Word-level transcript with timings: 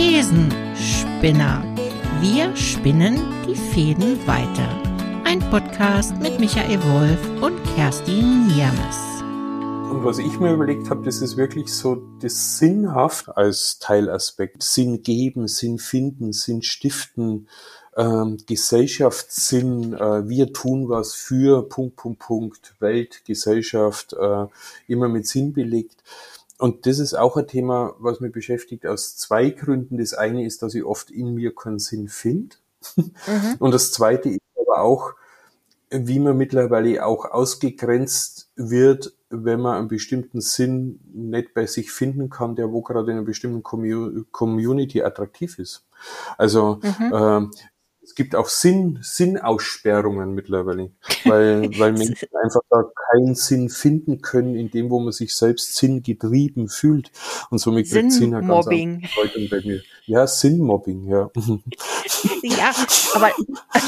Thesenspinner. 0.00 1.62
Wir 2.22 2.56
spinnen 2.56 3.20
die 3.46 3.54
Fäden 3.54 4.26
weiter. 4.26 4.82
Ein 5.24 5.40
Podcast 5.50 6.16
mit 6.22 6.40
Michael 6.40 6.82
Wolf 6.84 7.42
und 7.42 7.62
Kerstin 7.74 8.46
Niermes. 8.46 8.96
Und 9.92 10.02
was 10.02 10.16
ich 10.16 10.40
mir 10.40 10.54
überlegt 10.54 10.88
habe, 10.88 11.04
das 11.04 11.20
ist 11.20 11.36
wirklich 11.36 11.70
so 11.70 11.96
das 12.22 12.56
Sinnhaft 12.56 13.28
als 13.36 13.78
Teilaspekt. 13.78 14.62
Sinn 14.62 15.02
geben, 15.02 15.48
Sinn 15.48 15.78
finden, 15.78 16.32
Sinn 16.32 16.62
stiften, 16.62 17.46
ähm, 17.94 18.38
Gesellschaftssinn, 18.46 19.92
äh, 19.92 20.26
wir 20.26 20.54
tun 20.54 20.88
was 20.88 21.12
für 21.12 21.68
Punkt, 21.68 21.96
Punkt, 21.96 22.20
Punkt, 22.20 22.74
Welt, 22.78 23.20
Gesellschaft, 23.26 24.14
äh, 24.14 24.46
immer 24.86 25.10
mit 25.10 25.26
Sinn 25.26 25.52
belegt. 25.52 26.02
Und 26.60 26.86
das 26.86 26.98
ist 26.98 27.14
auch 27.14 27.36
ein 27.36 27.46
Thema, 27.46 27.94
was 27.98 28.20
mich 28.20 28.32
beschäftigt 28.32 28.86
aus 28.86 29.16
zwei 29.16 29.48
Gründen. 29.48 29.96
Das 29.96 30.12
eine 30.12 30.44
ist, 30.44 30.62
dass 30.62 30.74
ich 30.74 30.84
oft 30.84 31.10
in 31.10 31.34
mir 31.34 31.54
keinen 31.54 31.78
Sinn 31.78 32.08
finde. 32.08 32.56
Mhm. 32.96 33.56
Und 33.58 33.72
das 33.72 33.92
zweite 33.92 34.28
ist 34.28 34.40
aber 34.56 34.82
auch, 34.82 35.14
wie 35.90 36.18
man 36.18 36.36
mittlerweile 36.36 37.04
auch 37.04 37.24
ausgegrenzt 37.24 38.50
wird, 38.56 39.14
wenn 39.30 39.60
man 39.60 39.76
einen 39.76 39.88
bestimmten 39.88 40.40
Sinn 40.40 41.00
nicht 41.12 41.54
bei 41.54 41.66
sich 41.66 41.90
finden 41.90 42.30
kann, 42.30 42.56
der 42.56 42.70
wo 42.72 42.82
gerade 42.82 43.10
in 43.10 43.18
einer 43.18 43.26
bestimmten 43.26 43.62
Community 43.62 45.02
attraktiv 45.02 45.58
ist. 45.58 45.86
Also 46.36 46.80
mhm. 46.82 47.12
äh, 47.12 47.46
es 47.52 47.69
gibt 48.20 48.36
auch 48.36 48.50
Sinn, 48.50 48.98
Sinnaussperrungen 49.00 50.34
mittlerweile, 50.34 50.90
weil, 51.24 51.70
weil 51.78 51.92
Menschen 51.92 52.28
einfach 52.44 52.60
da 52.68 52.84
keinen 53.10 53.34
Sinn 53.34 53.70
finden 53.70 54.20
können 54.20 54.56
in 54.56 54.70
dem, 54.70 54.90
wo 54.90 55.00
man 55.00 55.12
sich 55.12 55.34
selbst 55.34 55.74
sinngetrieben 55.76 56.68
fühlt. 56.68 57.10
Und 57.48 57.60
somit 57.60 57.88
kriegt 57.88 58.12
Sinn 58.12 58.34
eine 58.34 58.46
ganz 58.46 58.66
Bedeutung 58.66 59.48
bei 59.50 59.66
mir. 59.66 59.80
Ja, 60.04 60.26
Sinnmobbing, 60.26 61.08
ja. 61.08 61.30
ja, 62.42 62.74
aber, 63.14 63.30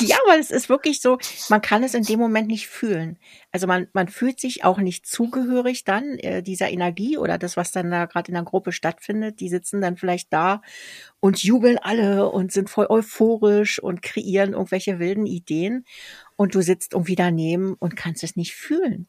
ja, 0.01 0.17
aber 0.27 0.39
es 0.39 0.51
ist 0.51 0.69
wirklich 0.69 1.01
so, 1.01 1.19
man 1.49 1.63
kann 1.63 1.83
es 1.83 1.95
in 1.95 2.05
dem 2.05 2.19
Moment 2.19 2.49
nicht 2.49 2.69
fühlen. 2.69 3.19
Also 3.51 3.67
man, 3.67 3.89
man 3.93 4.09
fühlt 4.09 4.41
sich 4.41 4.65
auch 4.65 4.79
nicht 4.79 5.07
zugehörig 5.07 5.85
dann 5.85 6.19
äh, 6.19 6.43
dieser 6.43 6.71
Energie 6.71 7.19
oder 7.19 7.39
das, 7.39 7.57
was 7.57 7.73
dann 7.73 7.91
da 7.91 8.07
gerade 8.07 8.29
in 8.29 8.35
der 8.35 8.45
Gruppe 8.45 8.73
stattfindet. 8.73 9.41
Die 9.41 9.49
sitzen 9.49 9.81
dann 9.81 9.97
vielleicht 9.97 10.33
da 10.33 10.63
und 11.21 11.43
jubeln 11.43 11.79
alle 11.79 12.29
und 12.31 12.53
sind 12.53 12.71
voll 12.71 12.87
euphorisch 12.89 13.79
und 13.79 14.03
kreieren 14.03 14.53
irgendwelche 14.53 14.99
wilden 14.99 15.27
Ideen. 15.27 15.85
Und 16.37 16.55
du 16.55 16.63
sitzt 16.63 16.95
irgendwie 16.95 17.17
daneben 17.17 17.75
und 17.75 17.97
kannst 17.97 18.25
es 18.25 18.37
nicht 18.37 18.55
fühlen. 18.55 19.07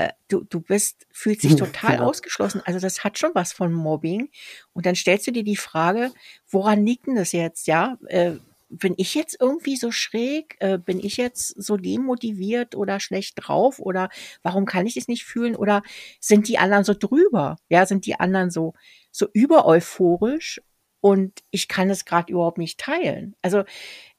Äh, 0.00 0.12
du, 0.28 0.44
du 0.44 0.60
bist, 0.60 1.06
fühlst 1.10 1.42
dich 1.42 1.56
total 1.56 1.96
genau. 1.96 2.08
ausgeschlossen. 2.08 2.62
Also 2.64 2.80
das 2.80 3.04
hat 3.04 3.18
schon 3.18 3.32
was 3.34 3.52
von 3.52 3.72
Mobbing. 3.72 4.30
Und 4.72 4.86
dann 4.86 4.94
stellst 4.94 5.26
du 5.26 5.30
dir 5.30 5.44
die 5.44 5.56
Frage, 5.56 6.10
woran 6.48 6.86
liegt 6.86 7.06
denn 7.06 7.16
das 7.16 7.32
jetzt? 7.32 7.66
Ja, 7.66 7.98
äh, 8.06 8.36
bin 8.70 8.94
ich 8.96 9.14
jetzt 9.14 9.36
irgendwie 9.40 9.76
so 9.76 9.90
schräg? 9.90 10.56
Äh, 10.60 10.78
bin 10.78 11.00
ich 11.00 11.16
jetzt 11.16 11.48
so 11.60 11.76
demotiviert 11.76 12.74
oder 12.74 13.00
schlecht 13.00 13.34
drauf? 13.36 13.80
Oder 13.80 14.08
warum 14.42 14.64
kann 14.64 14.86
ich 14.86 14.96
es 14.96 15.08
nicht 15.08 15.24
fühlen? 15.24 15.56
Oder 15.56 15.82
sind 16.20 16.48
die 16.48 16.58
anderen 16.58 16.84
so 16.84 16.94
drüber? 16.94 17.56
Ja, 17.68 17.84
sind 17.84 18.06
die 18.06 18.18
anderen 18.18 18.50
so, 18.50 18.74
so 19.10 19.26
über 19.32 19.66
euphorisch 19.66 20.60
und 21.00 21.40
ich 21.50 21.68
kann 21.68 21.90
es 21.90 22.04
gerade 22.04 22.32
überhaupt 22.32 22.58
nicht 22.58 22.78
teilen? 22.78 23.34
Also, 23.42 23.64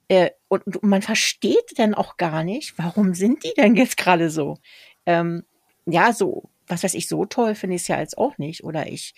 äh, 0.10 0.32
und, 0.50 0.78
und 0.78 0.84
man 0.84 1.02
versteht 1.02 1.78
dann 1.78 1.96
auch 1.96 2.18
gar 2.18 2.44
nicht, 2.44 2.78
warum 2.78 3.14
sind 3.14 3.44
die 3.46 3.54
denn 3.56 3.76
jetzt 3.76 3.98
gerade 3.98 4.30
so? 4.30 4.58
Ähm, 5.06 5.46
ja, 5.86 6.12
so, 6.14 6.50
was 6.68 6.84
weiß 6.84 6.94
ich, 6.96 7.08
so 7.08 7.26
toll 7.26 7.56
finde 7.56 7.78
ich 7.78 7.84
es 7.84 7.88
ja 7.88 7.96
als 7.96 8.18
auch 8.18 8.38
nicht. 8.38 8.64
Oder 8.64 8.88
ich, 8.88 9.14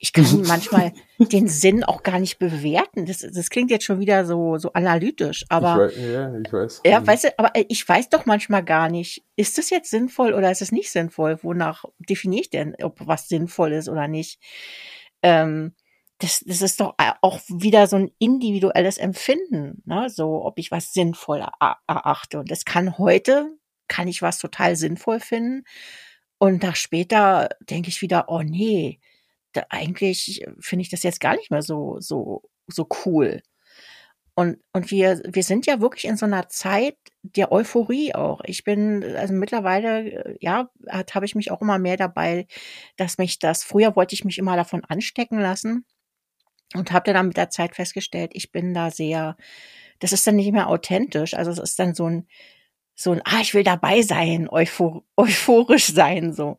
ich 0.00 0.12
kann 0.12 0.42
manchmal 0.46 0.92
den 1.18 1.48
Sinn 1.48 1.82
auch 1.82 2.04
gar 2.04 2.20
nicht 2.20 2.38
bewerten. 2.38 3.06
Das, 3.06 3.18
das 3.18 3.50
klingt 3.50 3.70
jetzt 3.70 3.84
schon 3.84 3.98
wieder 3.98 4.24
so, 4.24 4.56
so 4.56 4.72
analytisch, 4.72 5.44
aber. 5.48 5.90
Ich 5.90 5.96
weiß, 5.96 6.12
ja, 6.12 6.38
ich 6.38 6.52
weiß. 6.52 6.80
Ja, 6.86 7.06
weißt 7.06 7.24
du, 7.24 7.38
aber 7.38 7.52
ich 7.68 7.88
weiß 7.88 8.08
doch 8.08 8.24
manchmal 8.24 8.64
gar 8.64 8.88
nicht, 8.88 9.24
ist 9.34 9.58
das 9.58 9.70
jetzt 9.70 9.90
sinnvoll 9.90 10.34
oder 10.34 10.50
ist 10.52 10.62
es 10.62 10.70
nicht 10.70 10.92
sinnvoll? 10.92 11.38
Wonach 11.42 11.84
definiere 11.98 12.42
ich 12.42 12.50
denn, 12.50 12.76
ob 12.82 13.06
was 13.06 13.28
sinnvoll 13.28 13.72
ist 13.72 13.88
oder 13.88 14.06
nicht? 14.06 14.40
Ähm, 15.22 15.74
das, 16.18 16.44
das 16.46 16.62
ist 16.62 16.80
doch 16.80 16.94
auch 17.20 17.40
wieder 17.48 17.86
so 17.86 17.96
ein 17.96 18.10
individuelles 18.18 18.98
Empfinden, 18.98 19.82
ne? 19.84 20.10
so 20.10 20.44
ob 20.44 20.58
ich 20.58 20.70
was 20.70 20.92
sinnvoll 20.92 21.44
erachte. 21.86 22.40
Und 22.40 22.50
das 22.50 22.64
kann 22.64 22.98
heute, 22.98 23.56
kann 23.88 24.08
ich 24.08 24.22
was 24.22 24.38
total 24.38 24.76
sinnvoll 24.76 25.20
finden. 25.20 25.64
Und 26.38 26.62
nach 26.62 26.76
später 26.76 27.48
denke 27.60 27.88
ich 27.88 28.00
wieder, 28.02 28.26
oh 28.28 28.42
nee, 28.42 29.00
eigentlich 29.70 30.44
finde 30.60 30.82
ich 30.82 30.90
das 30.90 31.02
jetzt 31.02 31.20
gar 31.20 31.36
nicht 31.36 31.50
mehr 31.50 31.62
so, 31.62 31.96
so, 32.00 32.42
so 32.66 32.88
cool. 33.04 33.42
Und, 34.38 34.58
und 34.72 34.92
wir, 34.92 35.20
wir 35.24 35.42
sind 35.42 35.66
ja 35.66 35.80
wirklich 35.80 36.04
in 36.04 36.16
so 36.16 36.24
einer 36.24 36.48
Zeit 36.48 36.96
der 37.22 37.50
Euphorie 37.50 38.14
auch. 38.14 38.40
Ich 38.44 38.62
bin, 38.62 39.02
also 39.16 39.34
mittlerweile, 39.34 40.36
ja, 40.40 40.70
habe 40.88 41.26
ich 41.26 41.34
mich 41.34 41.50
auch 41.50 41.60
immer 41.60 41.80
mehr 41.80 41.96
dabei, 41.96 42.46
dass 42.96 43.18
mich 43.18 43.40
das, 43.40 43.64
früher 43.64 43.96
wollte 43.96 44.14
ich 44.14 44.24
mich 44.24 44.38
immer 44.38 44.54
davon 44.54 44.84
anstecken 44.84 45.40
lassen 45.40 45.84
und 46.74 46.92
habe 46.92 47.12
dann 47.12 47.26
mit 47.26 47.36
der 47.36 47.50
Zeit 47.50 47.74
festgestellt, 47.74 48.30
ich 48.34 48.52
bin 48.52 48.74
da 48.74 48.92
sehr, 48.92 49.36
das 49.98 50.12
ist 50.12 50.24
dann 50.24 50.36
nicht 50.36 50.52
mehr 50.52 50.68
authentisch. 50.68 51.34
Also 51.34 51.50
es 51.50 51.58
ist 51.58 51.78
dann 51.80 51.94
so 51.94 52.06
ein, 52.06 52.28
so 52.94 53.10
ein, 53.12 53.22
ah, 53.24 53.40
ich 53.40 53.54
will 53.54 53.64
dabei 53.64 54.02
sein, 54.02 54.48
euphor 54.48 55.02
euphorisch 55.16 55.86
sein, 55.86 56.32
so. 56.32 56.58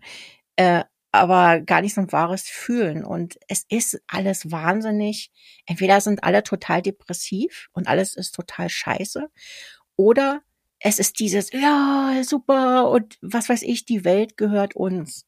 Äh, 0.57 0.83
aber 1.11 1.61
gar 1.61 1.81
nicht 1.81 1.95
so 1.95 2.01
ein 2.01 2.11
wahres 2.11 2.43
Fühlen. 2.43 3.03
Und 3.03 3.39
es 3.47 3.65
ist 3.69 4.01
alles 4.07 4.51
wahnsinnig. 4.51 5.31
Entweder 5.65 6.01
sind 6.01 6.23
alle 6.23 6.43
total 6.43 6.81
depressiv 6.81 7.69
und 7.73 7.87
alles 7.87 8.15
ist 8.15 8.35
total 8.35 8.69
scheiße. 8.69 9.27
Oder 9.95 10.41
es 10.79 10.99
ist 10.99 11.19
dieses, 11.19 11.51
ja, 11.51 12.21
super 12.23 12.89
und 12.89 13.17
was 13.21 13.49
weiß 13.49 13.63
ich, 13.63 13.85
die 13.85 14.05
Welt 14.05 14.37
gehört 14.37 14.75
uns. 14.75 15.25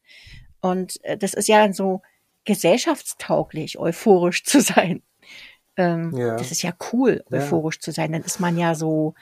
Und 0.62 1.04
äh, 1.04 1.18
das 1.18 1.34
ist 1.34 1.48
ja 1.48 1.72
so 1.74 2.02
gesellschaftstauglich, 2.46 3.78
euphorisch 3.78 4.44
zu 4.46 4.62
sein. 4.62 5.02
Ähm, 5.78 6.16
ja. 6.16 6.36
Das 6.36 6.52
ist 6.52 6.62
ja 6.62 6.74
cool, 6.94 7.24
euphorisch 7.32 7.78
ja. 7.78 7.82
zu 7.82 7.92
sein. 7.92 8.12
Dann 8.12 8.24
ist 8.24 8.40
man 8.40 8.58
ja 8.58 8.76
so, 8.76 9.16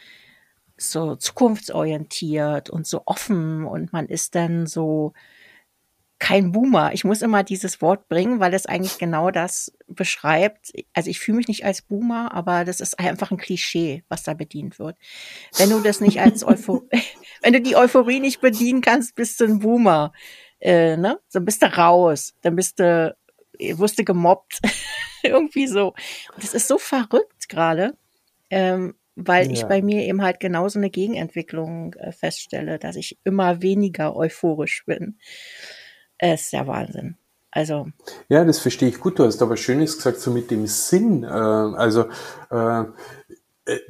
so 0.78 1.16
zukunftsorientiert 1.16 2.70
und 2.70 2.86
so 2.86 3.04
offen 3.06 3.66
und 3.66 3.94
man 3.94 4.08
ist 4.08 4.36
dann 4.36 4.68
so 4.68 5.14
kein 6.20 6.52
Boomer. 6.52 6.94
Ich 6.94 7.06
muss 7.06 7.22
immer 7.22 7.44
dieses 7.44 7.82
Wort 7.82 8.10
bringen, 8.10 8.42
weil 8.42 8.54
es 8.54 8.66
eigentlich 8.66 8.98
genau 8.98 9.32
das 9.32 9.72
beschreibt. 9.88 10.74
Also 10.94 11.10
ich 11.10 11.20
fühle 11.20 11.38
mich 11.38 11.48
nicht 11.48 11.66
als 11.66 11.82
Boomer, 11.82 12.34
aber 12.34 12.66
das 12.66 12.82
ist 12.82 13.00
einfach 13.00 13.32
ein 13.32 13.38
Klischee, 13.38 14.04
was 14.10 14.24
da 14.24 14.34
bedient 14.34 14.80
wird. 14.80 14.98
Wenn 15.58 15.70
du 15.70 15.80
das 15.80 16.02
nicht 16.02 16.20
als 16.20 16.46
Euphorie, 16.46 16.88
wenn 17.42 17.54
du 17.54 17.62
die 17.62 17.78
Euphorie 17.78 18.20
nicht 18.20 18.42
bedienen 18.42 18.82
kannst, 18.82 19.16
bist 19.16 19.40
du 19.40 19.46
ein 19.46 19.60
Boomer. 19.60 20.12
Äh, 20.60 20.98
ne? 20.98 21.20
Dann 21.32 21.46
bist 21.46 21.62
du 21.62 21.66
raus. 21.68 22.36
Dann 22.42 22.56
bist 22.56 22.80
du, 22.80 23.16
wirst 23.58 23.98
du 23.98 24.04
gemobbt. 24.04 24.60
Irgendwie 25.24 25.68
so. 25.68 25.90
Und 26.36 26.44
das 26.44 26.54
ist 26.54 26.68
so 26.68 26.78
verrückt 26.78 27.48
gerade. 27.48 27.98
Ähm, 28.50 28.96
weil 29.16 29.48
ja. 29.48 29.54
ich 29.54 29.64
bei 29.64 29.82
mir 29.82 30.04
eben 30.04 30.22
halt 30.22 30.40
genauso 30.40 30.80
eine 30.80 30.90
Gegenentwicklung 30.90 31.94
äh, 31.94 32.12
feststelle, 32.12 32.80
dass 32.80 32.96
ich 32.96 33.18
immer 33.24 33.62
weniger 33.62 34.16
euphorisch 34.16 34.86
bin. 34.86 35.18
Es 36.20 36.42
ist 36.44 36.54
der 36.54 36.68
Wahnsinn. 36.68 37.16
Also. 37.52 37.88
Ja, 38.28 38.46
das 38.46 38.60
verstehe 38.60 38.90
ich 38.90 39.00
gut. 39.00 39.18
Du 39.18 39.26
hast 39.26 39.42
aber 39.42 39.58
Schönes 39.58 39.98
gesagt, 39.98 40.20
so 40.20 40.30
mit 40.30 40.52
dem 40.52 40.68
Sinn. 40.68 41.24
Äh, 41.24 41.28
also, 41.28 42.06
äh, 42.52 42.84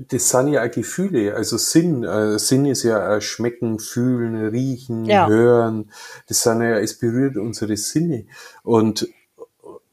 das 0.07 0.29
sind 0.29 0.50
ja 0.50 0.63
auch 0.63 0.72
Gefühle, 0.72 1.35
also 1.35 1.57
Sinn. 1.57 2.03
Äh, 2.03 2.39
Sinn 2.39 2.66
ist 2.66 2.84
ja 2.84 3.16
äh, 3.16 3.22
schmecken, 3.22 3.79
fühlen, 3.79 4.47
riechen, 4.47 5.06
ja. 5.06 5.28
hören. 5.28 5.91
Das 6.28 6.44
sind 6.44 6.62
ja, 6.62 6.79
es 6.79 6.97
berührt 6.97 7.38
unsere 7.38 7.75
Sinne. 7.78 8.25
Und, 8.63 9.09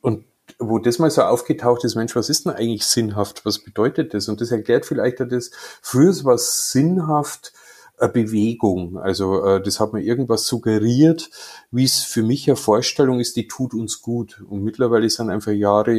und 0.00 0.24
wo 0.58 0.78
das 0.78 0.98
mal 0.98 1.10
so 1.10 1.22
aufgetaucht 1.22 1.84
ist, 1.84 1.96
Mensch, 1.96 2.14
was 2.16 2.30
ist 2.30 2.46
denn 2.46 2.52
eigentlich 2.52 2.84
sinnhaft? 2.84 3.44
Was 3.44 3.58
bedeutet 3.58 4.14
das? 4.14 4.28
Und 4.28 4.40
das 4.40 4.50
erklärt 4.50 4.86
vielleicht 4.86 5.20
auch 5.20 5.28
das, 5.28 5.50
früher 5.82 6.12
war 6.24 6.38
sinnhaft, 6.38 7.52
eine 7.52 7.65
Bewegung. 7.96 8.98
Also 8.98 9.44
äh, 9.44 9.62
das 9.62 9.80
hat 9.80 9.92
mir 9.92 10.02
irgendwas 10.02 10.46
suggeriert, 10.46 11.30
wie 11.70 11.84
es 11.84 12.02
für 12.02 12.22
mich 12.22 12.48
eine 12.48 12.56
Vorstellung 12.56 13.20
ist, 13.20 13.36
die 13.36 13.48
tut 13.48 13.72
uns 13.72 14.02
gut. 14.02 14.42
Und 14.48 14.62
mittlerweile 14.62 15.08
sind 15.08 15.30
einfach 15.30 15.52
Jahre 15.52 15.94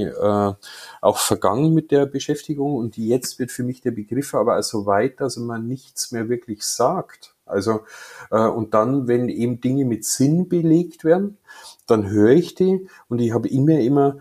äh, 0.59 0.65
auch 1.01 1.17
vergangen 1.17 1.73
mit 1.73 1.91
der 1.91 2.05
Beschäftigung 2.05 2.75
und 2.75 2.97
jetzt 2.97 3.39
wird 3.39 3.51
für 3.51 3.63
mich 3.63 3.81
der 3.81 3.91
Begriff 3.91 4.35
aber 4.35 4.61
so 4.61 4.85
weit, 4.85 5.19
dass 5.19 5.37
man 5.37 5.67
nichts 5.67 6.11
mehr 6.11 6.29
wirklich 6.29 6.63
sagt. 6.63 7.35
Also 7.45 7.81
äh, 8.29 8.47
und 8.47 8.73
dann, 8.73 9.07
wenn 9.07 9.29
eben 9.29 9.59
Dinge 9.59 9.85
mit 9.85 10.05
Sinn 10.05 10.49
belegt 10.49 11.03
werden, 11.03 11.37
dann 11.87 12.09
höre 12.09 12.31
ich 12.31 12.53
die 12.53 12.87
und 13.09 13.19
ich 13.19 13.31
habe 13.31 13.47
immer 13.47 13.79
immer 13.79 14.17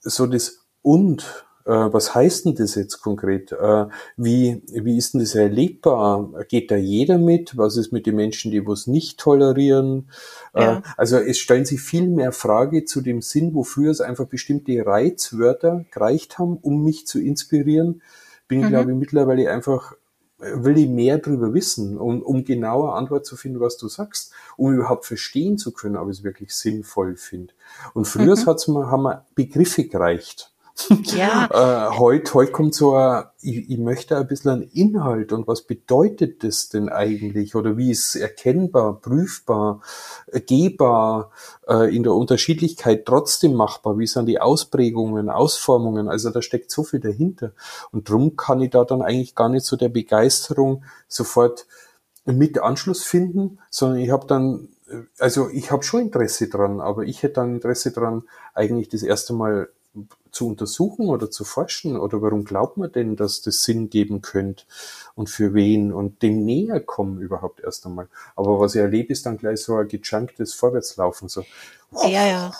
so 0.00 0.26
das 0.26 0.66
und 0.82 1.44
was 1.68 2.14
heißt 2.14 2.46
denn 2.46 2.54
das 2.54 2.74
jetzt 2.74 3.00
konkret? 3.00 3.52
Äh, 3.52 3.86
wie, 4.16 4.62
wie 4.72 4.96
ist 4.96 5.14
denn 5.14 5.20
das 5.20 5.34
erlebbar? 5.34 6.30
Geht 6.48 6.70
da 6.70 6.76
jeder 6.76 7.18
mit? 7.18 7.56
Was 7.56 7.76
ist 7.76 7.92
mit 7.92 8.06
den 8.06 8.16
Menschen, 8.16 8.50
die 8.50 8.66
was 8.66 8.86
nicht 8.86 9.18
tolerieren? 9.18 10.08
Äh, 10.54 10.62
ja. 10.62 10.82
Also 10.96 11.18
es 11.18 11.38
stellen 11.38 11.64
sich 11.64 11.80
viel 11.80 12.08
mehr 12.08 12.32
Frage 12.32 12.84
zu 12.84 13.00
dem 13.00 13.22
Sinn, 13.22 13.54
wofür 13.54 13.90
es 13.90 14.00
einfach 14.00 14.26
bestimmte 14.26 14.84
Reizwörter 14.84 15.84
gereicht 15.90 16.38
haben, 16.38 16.56
um 16.56 16.82
mich 16.82 17.06
zu 17.06 17.20
inspirieren. 17.20 18.02
Bin, 18.48 18.62
mhm. 18.62 18.68
glaube 18.68 18.90
ich, 18.92 18.96
mittlerweile 18.96 19.50
einfach 19.50 19.94
will 20.40 20.78
ich 20.78 20.88
mehr 20.88 21.18
darüber 21.18 21.52
wissen, 21.52 21.98
um, 21.98 22.22
um 22.22 22.44
genauer 22.44 22.96
Antwort 22.96 23.26
zu 23.26 23.36
finden, 23.36 23.60
was 23.60 23.76
du 23.76 23.88
sagst, 23.88 24.32
um 24.56 24.72
überhaupt 24.72 25.04
verstehen 25.04 25.58
zu 25.58 25.72
können, 25.72 25.96
ob 25.96 26.08
ich 26.10 26.18
es 26.18 26.24
wirklich 26.24 26.54
sinnvoll 26.54 27.16
finde. 27.16 27.52
Und 27.94 28.06
früher 28.06 28.36
mhm. 28.36 28.46
hat's 28.46 28.68
mal, 28.68 28.86
haben 28.86 29.02
wir 29.02 29.26
Begriffe 29.34 29.84
gereicht. 29.84 30.52
Ja. 30.88 31.48
äh, 31.90 31.98
heute, 31.98 32.34
heute 32.34 32.52
kommt 32.52 32.74
so 32.74 32.94
ein, 32.94 33.24
ich, 33.40 33.70
ich 33.70 33.78
möchte 33.78 34.16
ein 34.16 34.26
bisschen 34.26 34.50
einen 34.50 34.62
Inhalt 34.62 35.32
und 35.32 35.46
was 35.46 35.62
bedeutet 35.62 36.44
das 36.44 36.68
denn 36.68 36.88
eigentlich? 36.88 37.54
Oder 37.54 37.76
wie 37.76 37.90
ist 37.90 38.14
erkennbar, 38.16 39.00
prüfbar, 39.00 39.80
gehbar, 40.46 41.30
äh, 41.68 41.94
in 41.94 42.02
der 42.02 42.14
Unterschiedlichkeit 42.14 43.06
trotzdem 43.06 43.54
machbar, 43.54 43.98
wie 43.98 44.06
sind 44.06 44.26
die 44.26 44.40
Ausprägungen, 44.40 45.30
Ausformungen, 45.30 46.08
also 46.08 46.30
da 46.30 46.42
steckt 46.42 46.70
so 46.70 46.84
viel 46.84 47.00
dahinter. 47.00 47.52
Und 47.92 48.08
drum 48.08 48.36
kann 48.36 48.60
ich 48.60 48.70
da 48.70 48.84
dann 48.84 49.02
eigentlich 49.02 49.34
gar 49.34 49.48
nicht 49.48 49.66
so 49.66 49.76
der 49.76 49.88
Begeisterung 49.88 50.84
sofort 51.08 51.66
mit 52.24 52.60
Anschluss 52.60 53.02
finden, 53.02 53.58
sondern 53.70 53.98
ich 53.98 54.10
habe 54.10 54.26
dann 54.26 54.68
äh, 54.88 55.02
also 55.18 55.48
ich 55.50 55.70
habe 55.70 55.82
schon 55.82 56.00
Interesse 56.00 56.48
dran, 56.48 56.80
aber 56.80 57.04
ich 57.04 57.22
hätte 57.22 57.34
dann 57.34 57.54
Interesse 57.54 57.92
dran, 57.92 58.24
eigentlich 58.54 58.88
das 58.88 59.02
erste 59.02 59.32
Mal 59.32 59.68
zu 60.32 60.48
untersuchen 60.48 61.08
oder 61.08 61.30
zu 61.30 61.44
forschen? 61.44 61.96
Oder 61.96 62.22
warum 62.22 62.44
glaubt 62.44 62.76
man 62.76 62.92
denn, 62.92 63.16
dass 63.16 63.42
das 63.42 63.62
Sinn 63.62 63.90
geben 63.90 64.22
könnte? 64.22 64.64
Und 65.14 65.30
für 65.30 65.54
wen? 65.54 65.92
Und 65.92 66.22
dem 66.22 66.44
näher 66.44 66.80
kommen 66.80 67.20
überhaupt 67.20 67.60
erst 67.60 67.86
einmal. 67.86 68.08
Aber 68.36 68.60
was 68.60 68.74
ich 68.74 68.80
erlebe, 68.80 69.12
ist 69.12 69.26
dann 69.26 69.38
gleich 69.38 69.60
so 69.60 69.76
ein 69.76 69.88
gechunktes 69.88 70.54
Vorwärtslaufen, 70.54 71.28
so 71.28 71.44
ja, 72.06 72.26
ja. 72.26 72.52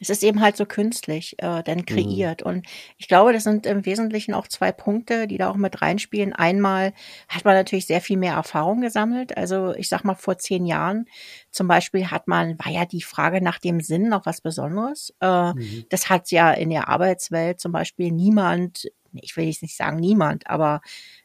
Es 0.00 0.10
ist 0.10 0.22
eben 0.22 0.42
halt 0.42 0.56
so 0.56 0.66
künstlich 0.66 1.36
äh, 1.38 1.62
dann 1.62 1.78
mhm. 1.78 1.86
kreiert. 1.86 2.42
Mhm. 2.42 2.46
Und 2.46 2.66
ich 2.98 3.08
glaube, 3.08 3.32
das 3.32 3.44
sind 3.44 3.64
im 3.64 3.86
Wesentlichen 3.86 4.34
auch 4.34 4.46
zwei 4.46 4.70
Punkte, 4.70 5.26
die 5.26 5.38
da 5.38 5.50
auch 5.50 5.56
mit 5.56 5.80
reinspielen. 5.80 6.34
Einmal 6.34 6.92
hat 7.28 7.44
man 7.44 7.54
natürlich 7.54 7.86
sehr 7.86 8.02
viel 8.02 8.18
mehr 8.18 8.34
Erfahrung 8.34 8.82
gesammelt. 8.82 9.36
Also 9.36 9.74
ich 9.74 9.88
sag 9.88 10.04
mal, 10.04 10.14
vor 10.14 10.36
zehn 10.36 10.66
Jahren 10.66 11.06
zum 11.50 11.68
Beispiel 11.68 12.10
hat 12.10 12.28
man, 12.28 12.58
war 12.58 12.70
ja 12.70 12.84
die 12.84 13.02
Frage 13.02 13.40
nach 13.40 13.58
dem 13.58 13.80
Sinn 13.80 14.08
noch 14.08 14.26
was 14.26 14.42
Besonderes. 14.42 15.14
Äh, 15.20 15.54
mhm. 15.54 15.84
Das 15.88 16.10
hat 16.10 16.30
ja 16.30 16.52
in 16.52 16.68
der 16.68 16.88
Arbeitswelt 16.88 17.60
zum 17.60 17.72
Beispiel 17.72 18.10
niemand, 18.12 18.90
ich 19.14 19.36
will 19.36 19.46
jetzt 19.46 19.62
nicht 19.62 19.76
sagen 19.76 19.96
niemand, 19.96 20.48
aber 20.48 20.82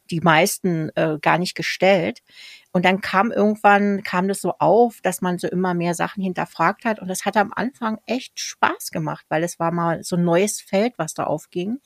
die 0.10 0.22
meisten 0.22 0.90
äh, 0.96 1.18
gar 1.22 1.38
nicht 1.38 1.56
gestellt. 1.56 2.22
Und 2.78 2.86
dann 2.86 3.02
kam 3.02 3.32
irgendwann, 3.32 4.04
kam 4.04 4.28
das 4.28 4.40
so 4.40 4.54
auf, 4.60 5.02
dass 5.02 5.22
man 5.22 5.40
so 5.40 5.48
immer 5.48 5.74
mehr 5.74 5.96
Sachen 5.96 6.22
hinterfragt 6.22 6.86
hat. 6.86 7.00
Und 7.00 7.08
das 7.08 7.26
hat 7.26 7.36
am 7.36 7.52
Anfang 7.52 7.98
echt 8.06 8.40
Spaß 8.40 8.92
gemacht, 8.92 9.26
weil 9.30 9.44
es 9.44 9.58
war 9.58 9.72
mal 9.72 10.04
so 10.04 10.16
ein 10.16 10.24
neues 10.24 10.62
Feld, 10.62 10.94
was 10.98 11.16
da 11.16 11.24
aufging, 11.24 11.80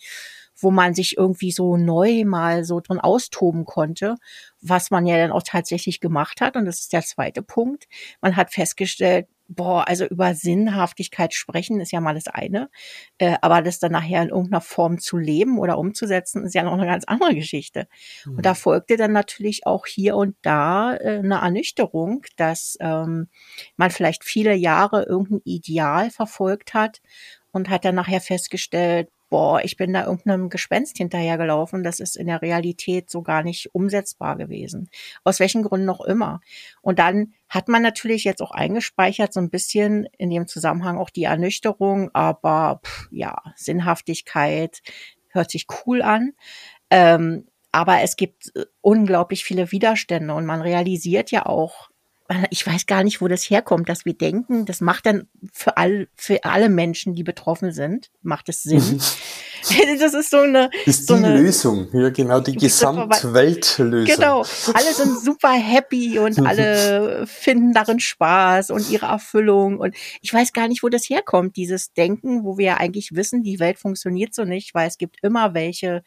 wo 0.61 0.71
man 0.71 0.93
sich 0.93 1.17
irgendwie 1.17 1.51
so 1.51 1.77
neu 1.77 2.23
mal 2.25 2.63
so 2.63 2.79
drin 2.79 2.99
austoben 2.99 3.65
konnte, 3.65 4.15
was 4.61 4.91
man 4.91 5.05
ja 5.05 5.17
dann 5.17 5.31
auch 5.31 5.43
tatsächlich 5.43 5.99
gemacht 5.99 6.41
hat. 6.41 6.55
Und 6.55 6.65
das 6.65 6.79
ist 6.79 6.93
der 6.93 7.01
zweite 7.01 7.41
Punkt. 7.41 7.87
Man 8.21 8.35
hat 8.35 8.53
festgestellt, 8.53 9.27
boah, 9.47 9.87
also 9.87 10.05
über 10.05 10.33
Sinnhaftigkeit 10.33 11.33
sprechen 11.33 11.81
ist 11.81 11.91
ja 11.91 11.99
mal 11.99 12.13
das 12.13 12.27
eine, 12.27 12.69
äh, 13.17 13.35
aber 13.41 13.61
das 13.61 13.79
dann 13.79 13.91
nachher 13.91 14.21
in 14.23 14.29
irgendeiner 14.29 14.61
Form 14.61 14.97
zu 14.99 15.17
leben 15.17 15.59
oder 15.59 15.77
umzusetzen, 15.77 16.45
ist 16.45 16.55
ja 16.55 16.63
noch 16.63 16.73
eine 16.73 16.85
ganz 16.85 17.03
andere 17.05 17.35
Geschichte. 17.35 17.87
Mhm. 18.25 18.37
Und 18.37 18.45
da 18.45 18.51
mhm. 18.51 18.55
folgte 18.55 18.97
dann 18.97 19.11
natürlich 19.11 19.65
auch 19.65 19.85
hier 19.85 20.15
und 20.15 20.35
da 20.41 20.95
äh, 20.95 21.19
eine 21.19 21.41
Ernüchterung, 21.41 22.25
dass 22.37 22.77
ähm, 22.79 23.27
man 23.75 23.91
vielleicht 23.91 24.23
viele 24.23 24.53
Jahre 24.53 25.03
irgendein 25.03 25.41
Ideal 25.43 26.09
verfolgt 26.11 26.73
hat 26.73 27.01
und 27.51 27.69
hat 27.69 27.83
dann 27.83 27.95
nachher 27.95 28.21
festgestellt, 28.21 29.09
boah, 29.31 29.63
ich 29.63 29.77
bin 29.77 29.93
da 29.93 30.05
irgendeinem 30.05 30.49
Gespenst 30.49 30.97
hinterhergelaufen. 30.97 31.83
Das 31.83 32.01
ist 32.01 32.17
in 32.17 32.27
der 32.27 32.41
Realität 32.41 33.09
so 33.09 33.21
gar 33.21 33.43
nicht 33.43 33.73
umsetzbar 33.73 34.35
gewesen. 34.35 34.89
Aus 35.23 35.39
welchen 35.39 35.63
Gründen 35.63 35.87
noch 35.87 36.01
immer. 36.01 36.41
Und 36.81 36.99
dann 36.99 37.33
hat 37.49 37.69
man 37.69 37.81
natürlich 37.81 38.25
jetzt 38.25 38.41
auch 38.41 38.51
eingespeichert, 38.51 39.33
so 39.33 39.39
ein 39.39 39.49
bisschen 39.49 40.07
in 40.17 40.29
dem 40.29 40.47
Zusammenhang 40.47 40.97
auch 40.97 41.09
die 41.09 41.23
Ernüchterung, 41.23 42.11
aber 42.13 42.81
pff, 42.85 43.07
ja, 43.09 43.41
Sinnhaftigkeit 43.55 44.81
hört 45.29 45.49
sich 45.49 45.65
cool 45.85 46.01
an. 46.01 46.33
Ähm, 46.89 47.47
aber 47.71 48.01
es 48.01 48.17
gibt 48.17 48.51
äh, 48.55 48.65
unglaublich 48.81 49.45
viele 49.45 49.71
Widerstände 49.71 50.33
und 50.33 50.45
man 50.45 50.61
realisiert 50.61 51.31
ja 51.31 51.45
auch, 51.45 51.89
ich 52.49 52.65
weiß 52.65 52.85
gar 52.85 53.03
nicht, 53.03 53.21
wo 53.21 53.27
das 53.27 53.43
herkommt, 53.49 53.89
dass 53.89 54.05
wir 54.05 54.13
denken, 54.13 54.65
das 54.65 54.81
macht 54.81 55.05
dann 55.05 55.27
für 55.51 55.77
all, 55.77 56.07
für 56.15 56.43
alle 56.43 56.69
Menschen, 56.69 57.13
die 57.13 57.23
betroffen 57.23 57.71
sind, 57.71 58.11
macht 58.21 58.49
es 58.49 58.63
Sinn. 58.63 58.79
Mhm. 58.79 58.99
das 59.99 60.13
ist 60.13 60.31
so 60.31 60.37
eine, 60.37 60.69
ist 60.85 61.07
so 61.07 61.17
die 61.17 61.25
eine, 61.25 61.41
Lösung, 61.41 61.87
ja 61.93 62.09
genau, 62.09 62.39
die 62.39 62.55
Gesamtweltlösung. 62.55 64.15
Genau, 64.15 64.39
alle 64.73 64.93
sind 64.93 65.19
super 65.19 65.51
happy 65.51 66.19
und 66.19 66.39
alle 66.47 67.25
finden 67.27 67.73
darin 67.73 67.99
Spaß 67.99 68.69
und 68.69 68.89
ihre 68.89 69.07
Erfüllung 69.07 69.79
und 69.79 69.95
ich 70.21 70.33
weiß 70.33 70.53
gar 70.53 70.67
nicht, 70.67 70.83
wo 70.83 70.89
das 70.89 71.09
herkommt, 71.09 71.55
dieses 71.55 71.93
Denken, 71.93 72.43
wo 72.43 72.57
wir 72.57 72.65
ja 72.65 72.77
eigentlich 72.77 73.15
wissen, 73.15 73.43
die 73.43 73.59
Welt 73.59 73.79
funktioniert 73.79 74.33
so 74.33 74.45
nicht, 74.45 74.73
weil 74.73 74.87
es 74.87 74.97
gibt 74.97 75.17
immer 75.21 75.53
welche, 75.53 76.03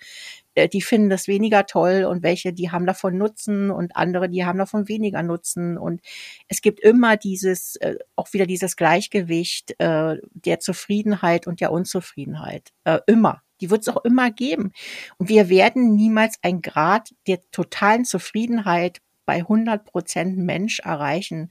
die 0.56 0.82
finden 0.82 1.10
das 1.10 1.28
weniger 1.28 1.66
toll 1.66 2.04
und 2.04 2.22
welche, 2.22 2.52
die 2.52 2.70
haben 2.70 2.86
davon 2.86 3.18
Nutzen 3.18 3.70
und 3.70 3.96
andere, 3.96 4.28
die 4.28 4.44
haben 4.44 4.58
davon 4.58 4.88
weniger 4.88 5.22
Nutzen. 5.22 5.76
Und 5.76 6.00
es 6.48 6.62
gibt 6.62 6.80
immer 6.80 7.16
dieses, 7.16 7.76
äh, 7.76 7.96
auch 8.16 8.32
wieder 8.32 8.46
dieses 8.46 8.76
Gleichgewicht 8.76 9.74
äh, 9.78 10.16
der 10.32 10.60
Zufriedenheit 10.60 11.46
und 11.46 11.60
der 11.60 11.72
Unzufriedenheit. 11.72 12.72
Äh, 12.84 13.00
immer. 13.06 13.42
Die 13.60 13.70
wird 13.70 13.82
es 13.82 13.88
auch 13.88 14.04
immer 14.04 14.30
geben. 14.30 14.72
Und 15.16 15.28
wir 15.28 15.48
werden 15.48 15.94
niemals 15.94 16.38
ein 16.42 16.60
Grad 16.60 17.14
der 17.26 17.38
totalen 17.50 18.04
Zufriedenheit 18.04 19.00
bei 19.26 19.36
100 19.36 19.84
Prozent 19.84 20.36
Mensch 20.36 20.80
erreichen, 20.80 21.50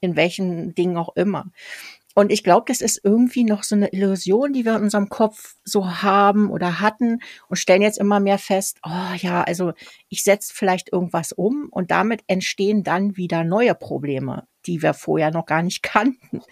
in 0.00 0.16
welchen 0.16 0.74
Dingen 0.74 0.96
auch 0.96 1.16
immer. 1.16 1.50
Und 2.14 2.30
ich 2.30 2.44
glaube, 2.44 2.64
das 2.68 2.80
ist 2.80 3.00
irgendwie 3.02 3.44
noch 3.44 3.64
so 3.64 3.74
eine 3.74 3.92
Illusion, 3.92 4.52
die 4.52 4.64
wir 4.64 4.76
in 4.76 4.82
unserem 4.82 5.08
Kopf 5.08 5.56
so 5.64 6.02
haben 6.02 6.48
oder 6.50 6.80
hatten 6.80 7.20
und 7.48 7.56
stellen 7.56 7.82
jetzt 7.82 7.98
immer 7.98 8.20
mehr 8.20 8.38
fest, 8.38 8.78
oh 8.84 9.14
ja, 9.16 9.42
also 9.42 9.72
ich 10.08 10.22
setze 10.22 10.54
vielleicht 10.54 10.92
irgendwas 10.92 11.32
um 11.32 11.68
und 11.70 11.90
damit 11.90 12.22
entstehen 12.28 12.84
dann 12.84 13.16
wieder 13.16 13.42
neue 13.42 13.74
Probleme, 13.74 14.46
die 14.66 14.82
wir 14.82 14.94
vorher 14.94 15.30
noch 15.30 15.46
gar 15.46 15.62
nicht 15.62 15.82
kannten. 15.82 16.42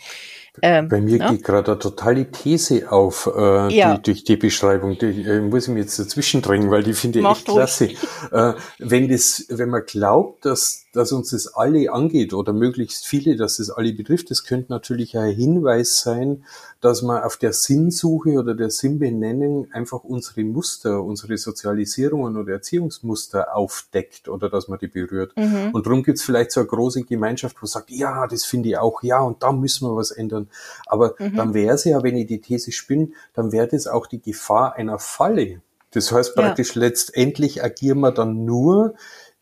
Ähm, 0.61 0.89
Bei 0.89 1.01
mir 1.01 1.19
ne? 1.19 1.31
geht 1.31 1.45
gerade 1.45 1.73
eine 1.73 1.79
totale 1.79 2.31
These 2.31 2.93
auf 2.93 3.31
äh, 3.35 3.75
ja. 3.75 3.97
die, 3.97 4.03
durch 4.03 4.25
die 4.25 4.37
Beschreibung. 4.37 4.99
Die 4.99 5.23
äh, 5.23 5.41
muss 5.41 5.67
ich 5.67 5.73
mir 5.73 5.81
jetzt 5.81 5.99
dazwischen 5.99 6.43
drängen, 6.43 6.71
weil 6.71 6.83
die 6.83 6.93
finde 6.93 7.21
ich 7.21 7.25
echt 7.25 7.47
klasse. 7.47 7.89
Äh, 8.31 8.53
wenn 8.79 9.09
das, 9.09 9.47
wenn 9.49 9.71
man 9.71 9.83
glaubt, 9.87 10.45
dass, 10.45 10.85
dass 10.93 11.13
uns 11.13 11.31
das 11.31 11.55
alle 11.55 11.91
angeht 11.91 12.35
oder 12.35 12.53
möglichst 12.53 13.07
viele, 13.07 13.37
dass 13.37 13.57
das 13.57 13.71
alle 13.71 13.95
betrifft, 13.95 14.31
das 14.31 14.45
könnte 14.45 14.71
natürlich 14.73 15.17
ein 15.17 15.35
Hinweis 15.35 16.01
sein, 16.01 16.45
dass 16.83 17.01
man 17.01 17.23
auf 17.23 17.37
der 17.37 17.53
Sinnsuche 17.53 18.31
oder 18.39 18.55
der 18.55 18.71
Sinnbenennung 18.71 19.71
einfach 19.73 20.05
unsere 20.05 20.43
Muster, 20.45 21.03
unsere 21.03 21.39
Sozialisierungen 21.39 22.37
oder 22.37 22.55
Erziehungsmuster 22.55 23.57
aufdeckt 23.57 24.29
oder 24.29 24.51
dass 24.51 24.69
man 24.69 24.79
die 24.81 24.89
berührt. 24.89 25.35
Mhm. 25.37 25.71
Und 25.73 25.87
darum 25.87 26.03
gibt 26.03 26.19
es 26.19 26.25
vielleicht 26.25 26.51
so 26.51 26.61
eine 26.61 26.69
große 26.69 27.05
Gemeinschaft, 27.05 27.57
wo 27.63 27.67
sagt, 27.67 27.91
ja, 27.91 28.02
das 28.29 28.45
finde 28.45 28.71
ich 28.71 28.79
auch, 28.79 29.03
ja, 29.03 29.21
und 29.21 29.43
da 29.43 29.53
müssen 29.53 29.89
wir 29.89 29.97
was 29.97 30.11
ändern. 30.11 30.49
Aber 30.87 31.15
mhm. 31.19 31.37
dann 31.37 31.55
wäre 31.55 31.75
es 31.75 31.85
ja, 31.85 32.03
wenn 32.03 32.17
ich 32.17 32.27
die 32.27 32.41
These 32.41 32.73
spinne, 32.73 33.09
dann 33.35 33.53
wäre 33.53 33.69
das 33.69 33.87
auch 33.87 34.07
die 34.07 34.21
Gefahr 34.21 34.75
einer 34.77 34.99
Falle. 34.99 35.61
Das 35.93 36.11
heißt 36.11 36.35
praktisch, 36.35 36.75
ja. 36.75 36.81
letztendlich 36.81 37.63
agieren 37.63 38.01
wir 38.01 38.13
dann 38.13 38.45
nur, 38.45 38.95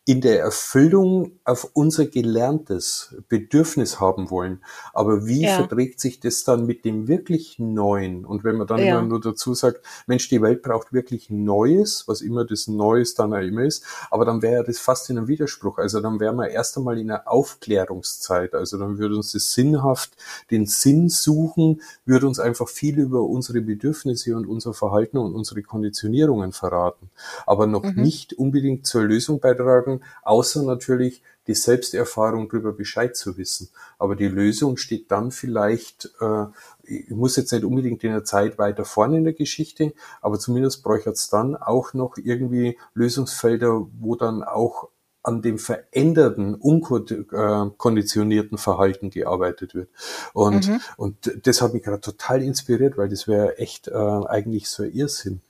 in 0.05 0.19
der 0.19 0.39
Erfüllung 0.39 1.39
auf 1.45 1.69
unser 1.73 2.07
gelerntes 2.07 3.15
Bedürfnis 3.29 3.99
haben 3.99 4.31
wollen. 4.31 4.63
Aber 4.93 5.27
wie 5.27 5.43
ja. 5.43 5.55
verträgt 5.57 5.99
sich 5.99 6.19
das 6.19 6.43
dann 6.43 6.65
mit 6.65 6.85
dem 6.85 7.07
wirklich 7.07 7.59
Neuen? 7.59 8.25
Und 8.25 8.43
wenn 8.43 8.57
man 8.57 8.65
dann 8.65 8.79
ja. 8.79 8.97
immer 8.97 9.07
nur 9.07 9.21
dazu 9.21 9.53
sagt, 9.53 9.85
Mensch, 10.07 10.27
die 10.27 10.41
Welt 10.41 10.63
braucht 10.63 10.91
wirklich 10.91 11.29
Neues, 11.29 12.07
was 12.07 12.21
immer 12.21 12.45
das 12.45 12.67
Neues 12.67 13.13
dann 13.13 13.31
auch 13.31 13.41
immer 13.41 13.61
ist, 13.61 13.85
aber 14.09 14.25
dann 14.25 14.41
wäre 14.41 14.63
das 14.63 14.79
fast 14.79 15.07
in 15.11 15.19
einem 15.19 15.27
Widerspruch. 15.27 15.77
Also 15.77 15.99
dann 15.99 16.19
wären 16.19 16.35
wir 16.35 16.49
erst 16.49 16.77
einmal 16.77 16.97
in 16.97 17.11
einer 17.11 17.27
Aufklärungszeit. 17.27 18.55
Also 18.55 18.79
dann 18.79 18.97
würde 18.97 19.15
uns 19.15 19.33
das 19.33 19.53
sinnhaft, 19.53 20.13
den 20.49 20.65
Sinn 20.65 21.09
suchen, 21.09 21.81
würde 22.05 22.25
uns 22.25 22.39
einfach 22.39 22.67
viel 22.67 22.97
über 22.97 23.21
unsere 23.21 23.61
Bedürfnisse 23.61 24.35
und 24.35 24.47
unser 24.47 24.73
Verhalten 24.73 25.19
und 25.19 25.35
unsere 25.35 25.61
Konditionierungen 25.61 26.53
verraten. 26.53 27.11
Aber 27.45 27.67
noch 27.67 27.83
mhm. 27.83 28.01
nicht 28.01 28.33
unbedingt 28.33 28.87
zur 28.87 29.03
Lösung 29.03 29.39
beitragen, 29.39 29.90
außer 30.23 30.63
natürlich 30.63 31.21
die 31.47 31.55
Selbsterfahrung 31.55 32.49
darüber 32.49 32.71
Bescheid 32.71 33.15
zu 33.15 33.37
wissen. 33.37 33.69
Aber 33.97 34.15
die 34.15 34.27
Lösung 34.27 34.77
steht 34.77 35.11
dann 35.11 35.31
vielleicht, 35.31 36.11
äh, 36.21 36.45
ich 36.83 37.09
muss 37.09 37.35
jetzt 37.35 37.51
nicht 37.51 37.65
unbedingt 37.65 38.03
in 38.03 38.11
der 38.11 38.23
Zeit 38.23 38.57
weiter 38.57 38.85
vorne 38.85 39.17
in 39.17 39.23
der 39.23 39.33
Geschichte, 39.33 39.93
aber 40.21 40.39
zumindest 40.39 40.83
bräuchte 40.83 41.09
es 41.09 41.29
dann 41.29 41.55
auch 41.55 41.93
noch 41.93 42.17
irgendwie 42.17 42.77
Lösungsfelder, 42.93 43.87
wo 43.99 44.15
dann 44.15 44.43
auch 44.43 44.89
an 45.23 45.41
dem 45.41 45.57
veränderten, 45.59 46.55
unkonditionierten 46.55 48.57
Verhalten 48.57 49.11
gearbeitet 49.11 49.75
wird. 49.75 49.89
Und, 50.33 50.67
mhm. 50.67 50.81
und 50.97 51.31
das 51.43 51.61
hat 51.61 51.73
mich 51.73 51.83
gerade 51.83 52.01
total 52.01 52.41
inspiriert, 52.41 52.97
weil 52.97 53.09
das 53.09 53.27
wäre 53.27 53.59
echt 53.59 53.87
äh, 53.87 53.93
eigentlich 53.93 54.67
so 54.69 54.83
Irrsinn. 54.83 55.41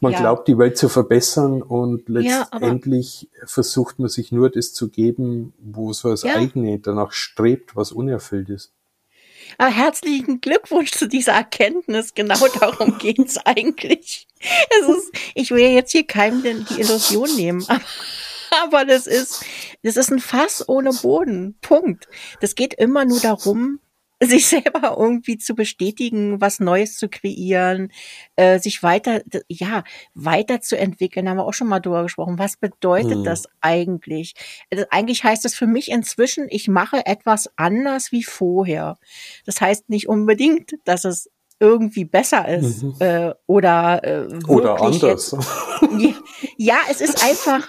Man 0.00 0.12
ja. 0.12 0.20
glaubt, 0.20 0.48
die 0.48 0.58
Welt 0.58 0.76
zu 0.76 0.88
verbessern 0.88 1.62
und 1.62 2.08
letztendlich 2.08 3.28
ja, 3.32 3.46
versucht 3.46 3.98
man 3.98 4.08
sich 4.08 4.32
nur 4.32 4.50
das 4.50 4.72
zu 4.72 4.88
geben, 4.88 5.52
wo 5.58 5.92
so 5.92 6.10
das 6.10 6.22
ja. 6.22 6.34
eigene 6.34 6.78
danach 6.78 7.12
strebt, 7.12 7.76
was 7.76 7.92
unerfüllt 7.92 8.48
ist. 8.48 8.72
Aber 9.58 9.70
herzlichen 9.70 10.40
Glückwunsch 10.40 10.92
zu 10.92 11.08
dieser 11.08 11.32
Erkenntnis. 11.32 12.14
Genau 12.14 12.46
darum 12.60 12.98
geht's 12.98 13.38
eigentlich. 13.38 14.26
Es 14.80 14.88
ist, 14.88 15.12
ich 15.34 15.50
will 15.50 15.66
jetzt 15.66 15.92
hier 15.92 16.06
keinem 16.06 16.64
die 16.66 16.80
Illusion 16.80 17.34
nehmen, 17.36 17.64
aber, 17.68 17.80
aber 18.62 18.84
das 18.84 19.06
ist, 19.06 19.44
das 19.82 19.96
ist 19.96 20.10
ein 20.10 20.20
Fass 20.20 20.68
ohne 20.68 20.92
Boden. 20.92 21.56
Punkt. 21.60 22.08
Das 22.40 22.54
geht 22.54 22.74
immer 22.74 23.04
nur 23.04 23.20
darum, 23.20 23.80
sich 24.24 24.46
selber 24.46 24.96
irgendwie 24.98 25.38
zu 25.38 25.54
bestätigen, 25.54 26.40
was 26.40 26.60
Neues 26.60 26.96
zu 26.96 27.08
kreieren, 27.08 27.90
äh, 28.36 28.58
sich 28.58 28.82
weiter, 28.82 29.22
ja, 29.48 29.84
weiterzuentwickeln, 30.14 31.28
haben 31.28 31.38
wir 31.38 31.46
auch 31.46 31.54
schon 31.54 31.68
mal 31.68 31.80
drüber 31.80 32.02
gesprochen. 32.02 32.38
Was 32.38 32.56
bedeutet 32.56 33.12
hm. 33.12 33.24
das 33.24 33.48
eigentlich? 33.60 34.34
Also 34.70 34.84
eigentlich 34.90 35.24
heißt 35.24 35.44
es 35.46 35.54
für 35.54 35.66
mich 35.66 35.90
inzwischen, 35.90 36.46
ich 36.50 36.68
mache 36.68 37.06
etwas 37.06 37.50
anders 37.56 38.12
wie 38.12 38.22
vorher. 38.22 38.98
Das 39.46 39.60
heißt 39.60 39.88
nicht 39.88 40.08
unbedingt, 40.08 40.74
dass 40.84 41.04
es 41.04 41.30
irgendwie 41.60 42.06
besser 42.06 42.48
ist 42.48 42.82
mhm. 42.82 42.94
äh, 43.00 43.34
oder 43.46 44.02
äh, 44.02 44.38
oder 44.48 44.80
anders. 44.80 45.02
Jetzt, 45.02 45.36
ja, 46.56 46.78
es 46.90 47.02
ist 47.02 47.22
einfach 47.22 47.68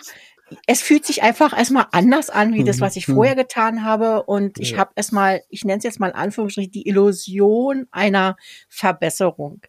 es 0.67 0.81
fühlt 0.81 1.05
sich 1.05 1.23
einfach 1.23 1.57
erstmal 1.57 1.87
anders 1.91 2.29
an, 2.29 2.53
wie 2.53 2.63
das, 2.63 2.81
was 2.81 2.95
ich 2.95 3.07
mhm. 3.07 3.15
vorher 3.15 3.35
getan 3.35 3.83
habe. 3.83 4.23
Und 4.23 4.59
ich 4.59 4.77
habe 4.77 4.91
erstmal, 4.95 5.41
ich 5.49 5.63
nenne 5.63 5.77
es 5.79 5.83
jetzt 5.83 5.99
mal 5.99 6.13
Anführungsstrichen, 6.13 6.71
die 6.71 6.87
Illusion 6.87 7.87
einer 7.91 8.37
Verbesserung. 8.69 9.61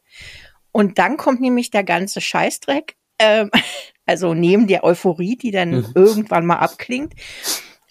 Und 0.73 0.99
dann 0.99 1.17
kommt 1.17 1.41
nämlich 1.41 1.71
der 1.71 1.85
ganze 1.85 2.21
Scheißdreck, 2.21 2.97
ähm, 3.19 3.51
also 4.07 4.35
neben 4.35 4.67
der 4.67 4.85
Euphorie, 4.85 5.37
die 5.37 5.51
dann 5.51 5.71
mhm. 5.71 5.87
irgendwann 5.95 6.47
mal 6.47 6.57
abklingt. 6.57 7.15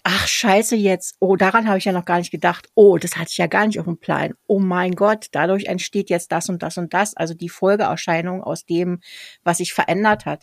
Ach, 0.04 0.26
scheiße 0.26 0.74
jetzt. 0.74 1.14
Oh, 1.20 1.36
daran 1.36 1.68
habe 1.68 1.78
ich 1.78 1.84
ja 1.84 1.92
noch 1.92 2.04
gar 2.04 2.18
nicht 2.18 2.32
gedacht. 2.32 2.68
Oh, 2.74 2.98
das 2.98 3.16
hatte 3.16 3.28
ich 3.30 3.38
ja 3.38 3.46
gar 3.46 3.68
nicht 3.68 3.78
auf 3.78 3.84
dem 3.84 3.98
Plan. 3.98 4.34
Oh 4.48 4.58
mein 4.58 4.96
Gott, 4.96 5.26
dadurch 5.30 5.66
entsteht 5.66 6.10
jetzt 6.10 6.32
das 6.32 6.48
und 6.48 6.64
das 6.64 6.76
und 6.76 6.92
das. 6.92 7.16
Also 7.16 7.34
die 7.34 7.48
Folgeerscheinung 7.48 8.42
aus 8.42 8.64
dem, 8.64 9.00
was 9.44 9.58
sich 9.58 9.72
verändert 9.72 10.26
hat. 10.26 10.42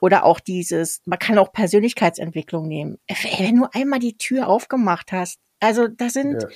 Oder 0.00 0.24
auch 0.24 0.40
dieses, 0.40 1.00
man 1.04 1.18
kann 1.18 1.38
auch 1.38 1.52
Persönlichkeitsentwicklung 1.52 2.66
nehmen. 2.66 2.98
Wenn 3.38 3.56
du 3.56 3.66
einmal 3.72 3.98
die 3.98 4.16
Tür 4.16 4.48
aufgemacht 4.48 5.12
hast, 5.12 5.38
also 5.60 5.88
da 5.88 6.08
sind, 6.08 6.42
ja. 6.42 6.48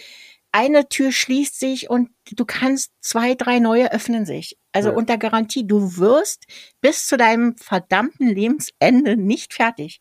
eine 0.52 0.88
Tür 0.88 1.12
schließt 1.12 1.58
sich 1.58 1.90
und 1.90 2.10
du 2.30 2.44
kannst 2.44 2.92
zwei, 3.00 3.34
drei 3.34 3.58
neue 3.58 3.92
öffnen 3.92 4.24
sich. 4.24 4.56
Also 4.72 4.90
ja. 4.90 4.96
unter 4.96 5.18
Garantie, 5.18 5.66
du 5.66 5.96
wirst 5.98 6.44
bis 6.80 7.06
zu 7.06 7.16
deinem 7.16 7.56
verdammten 7.56 8.28
Lebensende 8.28 9.16
nicht 9.16 9.54
fertig. 9.54 10.00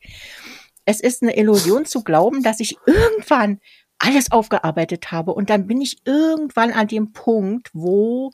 Es 0.86 1.00
ist 1.00 1.22
eine 1.22 1.38
Illusion 1.38 1.86
zu 1.86 2.04
glauben, 2.04 2.44
dass 2.44 2.60
ich 2.60 2.78
irgendwann 2.86 3.60
alles 4.00 4.32
aufgearbeitet 4.32 5.12
habe 5.12 5.34
und 5.34 5.50
dann 5.50 5.68
bin 5.68 5.80
ich 5.80 6.06
irgendwann 6.06 6.72
an 6.72 6.88
dem 6.88 7.14
Punkt, 7.14 7.70
wo 7.74 8.32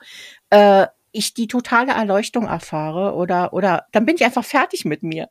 äh, 0.49 0.87
ich 1.11 1.33
die 1.33 1.47
totale 1.47 1.91
Erleuchtung 1.91 2.47
erfahre 2.47 3.13
oder 3.15 3.53
oder 3.53 3.85
dann 3.91 4.05
bin 4.05 4.15
ich 4.15 4.23
einfach 4.23 4.45
fertig 4.45 4.85
mit 4.85 5.03
mir. 5.03 5.29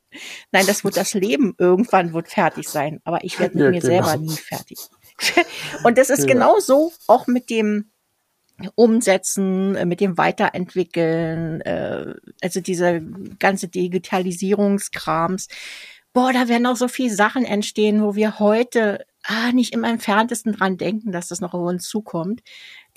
Nein, 0.50 0.66
das 0.66 0.85
wird 0.85 0.97
das 0.97 1.14
Leben 1.14 1.54
irgendwann 1.58 2.12
wird 2.12 2.28
fertig 2.28 2.68
sein, 2.68 3.00
aber 3.04 3.25
ich 3.25 3.38
werde 3.38 3.54
mit 3.56 3.64
ja, 3.64 3.70
mir 3.70 3.80
genau. 3.80 4.04
selber 4.06 4.16
nie 4.16 4.37
fertig. 4.37 4.78
Und 5.85 5.99
das 5.99 6.11
ist 6.11 6.20
ja. 6.20 6.26
genauso 6.26 6.92
auch 7.06 7.26
mit 7.26 7.50
dem 7.50 7.90
Umsetzen, 8.75 9.88
mit 9.88 10.00
dem 10.00 10.18
Weiterentwickeln, 10.18 11.61
äh, 11.61 12.14
also 12.42 12.61
diese 12.61 13.00
ganze 13.38 13.68
Digitalisierungskrams. 13.68 15.49
Boah, 16.12 16.32
da 16.32 16.49
werden 16.49 16.66
auch 16.66 16.76
so 16.76 16.88
viele 16.88 17.14
Sachen 17.14 17.44
entstehen, 17.44 18.02
wo 18.02 18.16
wir 18.16 18.40
heute 18.40 19.04
ah, 19.23 19.52
nicht 19.52 19.75
im 19.75 19.85
entferntesten 19.85 20.52
dran 20.52 20.76
denken, 20.76 21.12
dass 21.12 21.28
das 21.28 21.40
noch 21.40 21.54
auf 21.54 21.61
uns 21.61 21.88
zukommt 21.88 22.42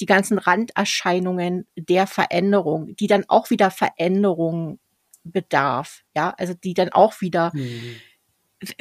die 0.01 0.05
ganzen 0.07 0.39
Randerscheinungen 0.39 1.67
der 1.77 2.07
Veränderung, 2.07 2.95
die 2.95 3.07
dann 3.07 3.25
auch 3.27 3.51
wieder 3.51 3.69
Veränderung 3.69 4.79
bedarf, 5.23 6.01
ja, 6.15 6.33
also 6.37 6.53
die 6.53 6.73
dann 6.73 6.89
auch 6.89 7.21
wieder, 7.21 7.51
mhm. 7.53 7.95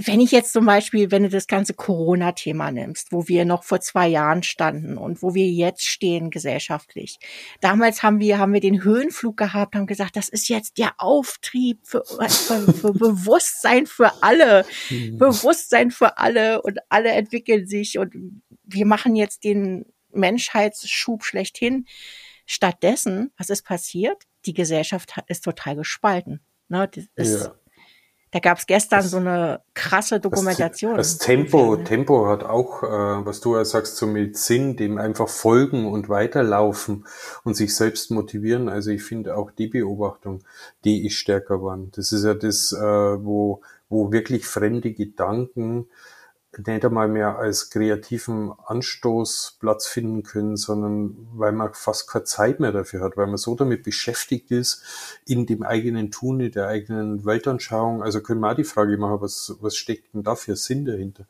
wenn 0.03 0.21
ich 0.21 0.31
jetzt 0.31 0.55
zum 0.55 0.65
Beispiel, 0.65 1.11
wenn 1.11 1.25
du 1.25 1.29
das 1.29 1.47
ganze 1.47 1.75
Corona-Thema 1.75 2.71
nimmst, 2.71 3.13
wo 3.13 3.29
wir 3.29 3.45
noch 3.45 3.65
vor 3.65 3.81
zwei 3.81 4.09
Jahren 4.09 4.43
standen 4.43 4.97
und 4.97 5.23
wo 5.23 5.35
wir 5.35 5.47
jetzt 5.47 5.87
stehen 5.87 6.31
gesellschaftlich. 6.31 7.19
Damals 7.61 8.03
haben 8.03 8.21
wir, 8.21 8.39
haben 8.39 8.55
wir 8.55 8.61
den 8.61 8.83
Höhenflug 8.83 9.37
gehabt, 9.37 9.75
haben 9.75 9.87
gesagt, 9.87 10.17
das 10.17 10.31
ist 10.31 10.49
jetzt 10.49 10.79
der 10.79 10.95
Auftrieb 10.97 11.81
für, 11.85 12.03
für, 12.07 12.73
für 12.73 12.93
Bewusstsein 12.95 13.87
für 13.87 14.23
alle, 14.23 14.65
mhm. 14.89 15.19
Bewusstsein 15.19 15.91
für 15.91 16.17
alle 16.17 16.63
und 16.63 16.79
alle 16.89 17.11
entwickeln 17.11 17.67
sich 17.67 17.99
und 17.99 18.15
wir 18.65 18.87
machen 18.87 19.15
jetzt 19.15 19.45
den 19.45 19.85
Menschheitsschub 20.13 21.25
schlechthin. 21.25 21.87
Stattdessen, 22.47 23.33
was 23.37 23.51
ist 23.51 23.65
passiert? 23.65 24.25
Die 24.47 24.55
Gesellschaft 24.55 25.15
ist 25.29 25.45
total 25.45 25.77
gespalten. 25.77 26.41
Ne, 26.69 26.89
ist, 27.15 27.43
ja. 27.43 27.55
Da 28.33 28.39
gab 28.39 28.59
es 28.59 28.67
gestern 28.67 29.01
das, 29.01 29.11
so 29.11 29.17
eine 29.17 29.61
krasse 29.75 30.21
Dokumentation. 30.21 30.97
Das, 30.97 31.19
das 31.19 31.27
Tempo, 31.27 31.77
Tempo 31.77 32.29
hat 32.29 32.45
auch, 32.45 32.85
äh, 32.85 32.87
was 33.27 33.41
du 33.41 33.57
ja 33.57 33.65
sagst, 33.65 33.97
so 33.97 34.07
mit 34.07 34.37
Sinn, 34.37 34.77
dem 34.77 34.99
einfach 34.99 35.29
folgen 35.29 35.91
und 35.91 36.09
weiterlaufen 36.09 37.07
und 37.43 37.55
sich 37.55 37.75
selbst 37.75 38.13
motivieren. 38.13 38.69
Also 38.69 38.93
ich 38.93 39.03
finde 39.03 39.37
auch 39.37 39.51
die 39.51 39.67
Beobachtung, 39.67 40.45
die 40.85 41.07
ist 41.07 41.15
stärker 41.15 41.57
geworden. 41.57 41.91
Das 41.97 42.13
ist 42.13 42.25
ja 42.25 42.35
das, 42.35 42.71
äh, 42.71 42.79
wo, 42.79 43.63
wo 43.89 44.13
wirklich 44.13 44.47
fremde 44.47 44.93
Gedanken 44.93 45.89
nicht 46.59 46.85
einmal 46.85 47.09
mehr 47.09 47.39
als 47.39 47.71
kreativen 47.71 48.53
Anstoß 48.67 49.59
Platz 49.61 49.87
finden 49.87 50.25
können, 50.25 50.57
sondern 50.57 51.29
weil 51.33 51.53
man 51.53 51.73
fast 51.75 52.09
keine 52.09 52.25
Zeit 52.25 52.59
mehr 52.59 52.73
dafür 52.73 53.03
hat, 53.03 53.17
weil 53.17 53.29
man 53.29 53.37
so 53.37 53.55
damit 53.55 53.85
beschäftigt 53.85 54.51
ist, 54.51 54.83
in 55.27 55.47
dem 55.47 55.63
eigenen 55.63 56.11
Tun, 56.11 56.41
in 56.41 56.51
der 56.51 56.67
eigenen 56.67 57.25
Weltanschauung. 57.25 58.03
Also 58.03 58.21
können 58.21 58.41
wir 58.41 58.51
auch 58.51 58.57
die 58.57 58.65
Frage 58.65 58.97
machen, 58.97 59.21
was, 59.21 59.57
was 59.61 59.77
steckt 59.77 60.13
denn 60.13 60.25
da 60.25 60.35
für 60.35 60.57
Sinn 60.57 60.85
dahinter? 60.85 61.27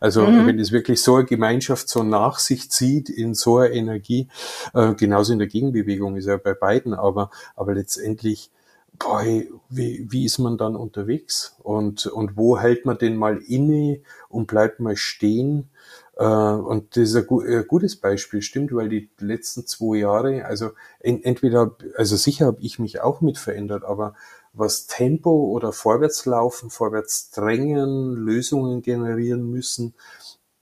Also 0.00 0.26
mhm. 0.26 0.46
wenn 0.46 0.58
es 0.58 0.72
wirklich 0.72 1.02
so 1.02 1.16
eine 1.16 1.24
Gemeinschaft 1.24 1.88
so 1.88 2.02
nach 2.02 2.38
sich 2.38 2.70
zieht, 2.70 3.08
in 3.08 3.34
so 3.34 3.58
einer 3.58 3.72
Energie, 3.72 4.28
äh, 4.74 4.94
genauso 4.94 5.32
in 5.32 5.38
der 5.38 5.48
Gegenbewegung 5.48 6.16
ist 6.16 6.26
ja 6.26 6.36
bei 6.36 6.54
beiden, 6.54 6.94
aber, 6.94 7.30
aber 7.54 7.74
letztendlich 7.74 8.50
boy, 8.98 9.50
wie, 9.68 10.06
wie 10.10 10.24
ist 10.24 10.38
man 10.38 10.58
dann 10.58 10.76
unterwegs? 10.76 11.56
Und, 11.62 12.06
und 12.06 12.36
wo 12.36 12.58
hält 12.58 12.86
man 12.86 12.98
denn 12.98 13.16
mal 13.16 13.38
inne 13.38 14.00
und 14.28 14.46
bleibt 14.46 14.80
mal 14.80 14.96
stehen? 14.96 15.70
Äh, 16.16 16.24
und 16.24 16.96
das 16.96 17.10
ist 17.10 17.16
ein, 17.16 17.26
ein, 17.28 17.66
gutes 17.66 17.96
Beispiel, 17.96 18.42
stimmt, 18.42 18.74
weil 18.74 18.88
die 18.88 19.10
letzten 19.18 19.66
zwei 19.66 19.96
Jahre, 19.98 20.44
also 20.44 20.70
entweder, 21.00 21.76
also 21.96 22.16
sicher 22.16 22.46
habe 22.46 22.60
ich 22.60 22.78
mich 22.78 23.00
auch 23.00 23.20
mit 23.20 23.38
verändert, 23.38 23.84
aber 23.84 24.14
was 24.52 24.86
Tempo 24.86 25.30
oder 25.30 25.72
Vorwärtslaufen, 25.72 26.70
vorwärts 26.70 27.30
drängen, 27.30 28.14
Lösungen 28.14 28.82
generieren 28.82 29.50
müssen, 29.50 29.94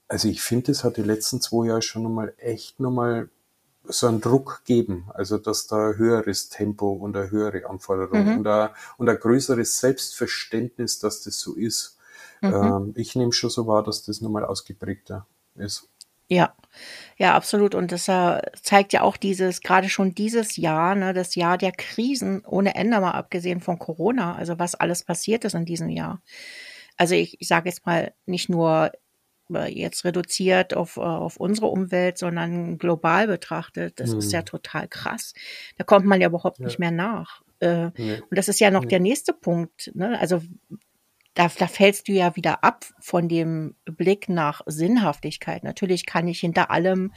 also 0.07 0.27
ich 0.27 0.41
finde, 0.41 0.67
das 0.67 0.83
hat 0.83 0.97
die 0.97 1.03
letzten 1.03 1.41
zwei 1.41 1.67
Jahre 1.67 1.81
schon 1.81 2.03
nochmal 2.03 2.33
echt 2.37 2.79
nochmal 2.79 3.29
so 3.85 4.07
einen 4.07 4.21
Druck 4.21 4.61
geben, 4.65 5.09
also 5.13 5.37
dass 5.37 5.67
da 5.67 5.93
höheres 5.93 6.49
Tempo 6.49 6.91
und 6.91 7.15
eine 7.15 7.31
höhere 7.31 7.69
Anforderung 7.69 8.25
mhm. 8.25 8.37
und, 8.39 8.47
ein, 8.47 8.69
und 8.97 9.09
ein 9.09 9.17
größeres 9.17 9.79
Selbstverständnis, 9.79 10.99
dass 10.99 11.21
das 11.23 11.39
so 11.39 11.55
ist. 11.55 11.97
Mhm. 12.41 12.53
Ähm, 12.53 12.93
ich 12.95 13.15
nehme 13.15 13.33
schon 13.33 13.49
so 13.49 13.67
wahr, 13.67 13.83
dass 13.83 14.03
das 14.03 14.21
nochmal 14.21 14.45
ausgeprägter 14.45 15.27
ist. 15.55 15.89
Ja, 16.29 16.55
ja, 17.17 17.35
absolut. 17.35 17.75
Und 17.75 17.91
das 17.91 18.07
äh, 18.07 18.41
zeigt 18.61 18.93
ja 18.93 19.01
auch 19.01 19.17
dieses, 19.17 19.61
gerade 19.61 19.89
schon 19.89 20.15
dieses 20.15 20.55
Jahr, 20.55 20.95
ne, 20.95 21.13
das 21.13 21.35
Jahr 21.35 21.57
der 21.57 21.71
Krisen 21.71 22.43
ohne 22.45 22.75
Ende 22.75 22.99
mal 22.99 23.11
abgesehen 23.11 23.59
von 23.59 23.77
Corona, 23.77 24.35
also 24.35 24.57
was 24.57 24.75
alles 24.75 25.03
passiert 25.03 25.45
ist 25.45 25.53
in 25.53 25.65
diesem 25.65 25.89
Jahr. 25.89 26.21
Also 26.97 27.15
ich, 27.15 27.39
ich 27.41 27.47
sage 27.47 27.69
jetzt 27.69 27.85
mal 27.85 28.13
nicht 28.25 28.49
nur 28.49 28.91
jetzt 29.49 30.05
reduziert 30.05 30.73
auf, 30.75 30.97
äh, 30.97 31.01
auf 31.01 31.37
unsere 31.37 31.67
Umwelt, 31.67 32.17
sondern 32.17 32.77
global 32.77 33.27
betrachtet. 33.27 33.99
Das 33.99 34.11
mhm. 34.11 34.19
ist 34.19 34.31
ja 34.31 34.41
mhm. 34.41 34.45
total 34.45 34.87
krass. 34.87 35.33
Da 35.77 35.83
kommt 35.83 36.05
man 36.05 36.21
ja 36.21 36.27
überhaupt 36.27 36.59
ja. 36.59 36.65
nicht 36.65 36.79
mehr 36.79 36.91
nach. 36.91 37.41
Äh, 37.59 37.91
nee. 37.97 38.21
Und 38.29 38.37
das 38.37 38.47
ist 38.47 38.59
ja 38.59 38.71
noch 38.71 38.83
nee. 38.83 38.89
der 38.89 38.99
nächste 38.99 39.33
Punkt. 39.33 39.91
Ne? 39.93 40.19
Also 40.19 40.41
da, 41.33 41.47
da 41.47 41.67
fällst 41.67 42.07
du 42.07 42.11
ja 42.11 42.35
wieder 42.35 42.63
ab 42.63 42.85
von 42.99 43.27
dem 43.27 43.75
Blick 43.85 44.29
nach 44.29 44.61
Sinnhaftigkeit. 44.67 45.63
Natürlich 45.63 46.05
kann 46.05 46.27
ich 46.27 46.39
hinter 46.39 46.69
allem 46.69 47.11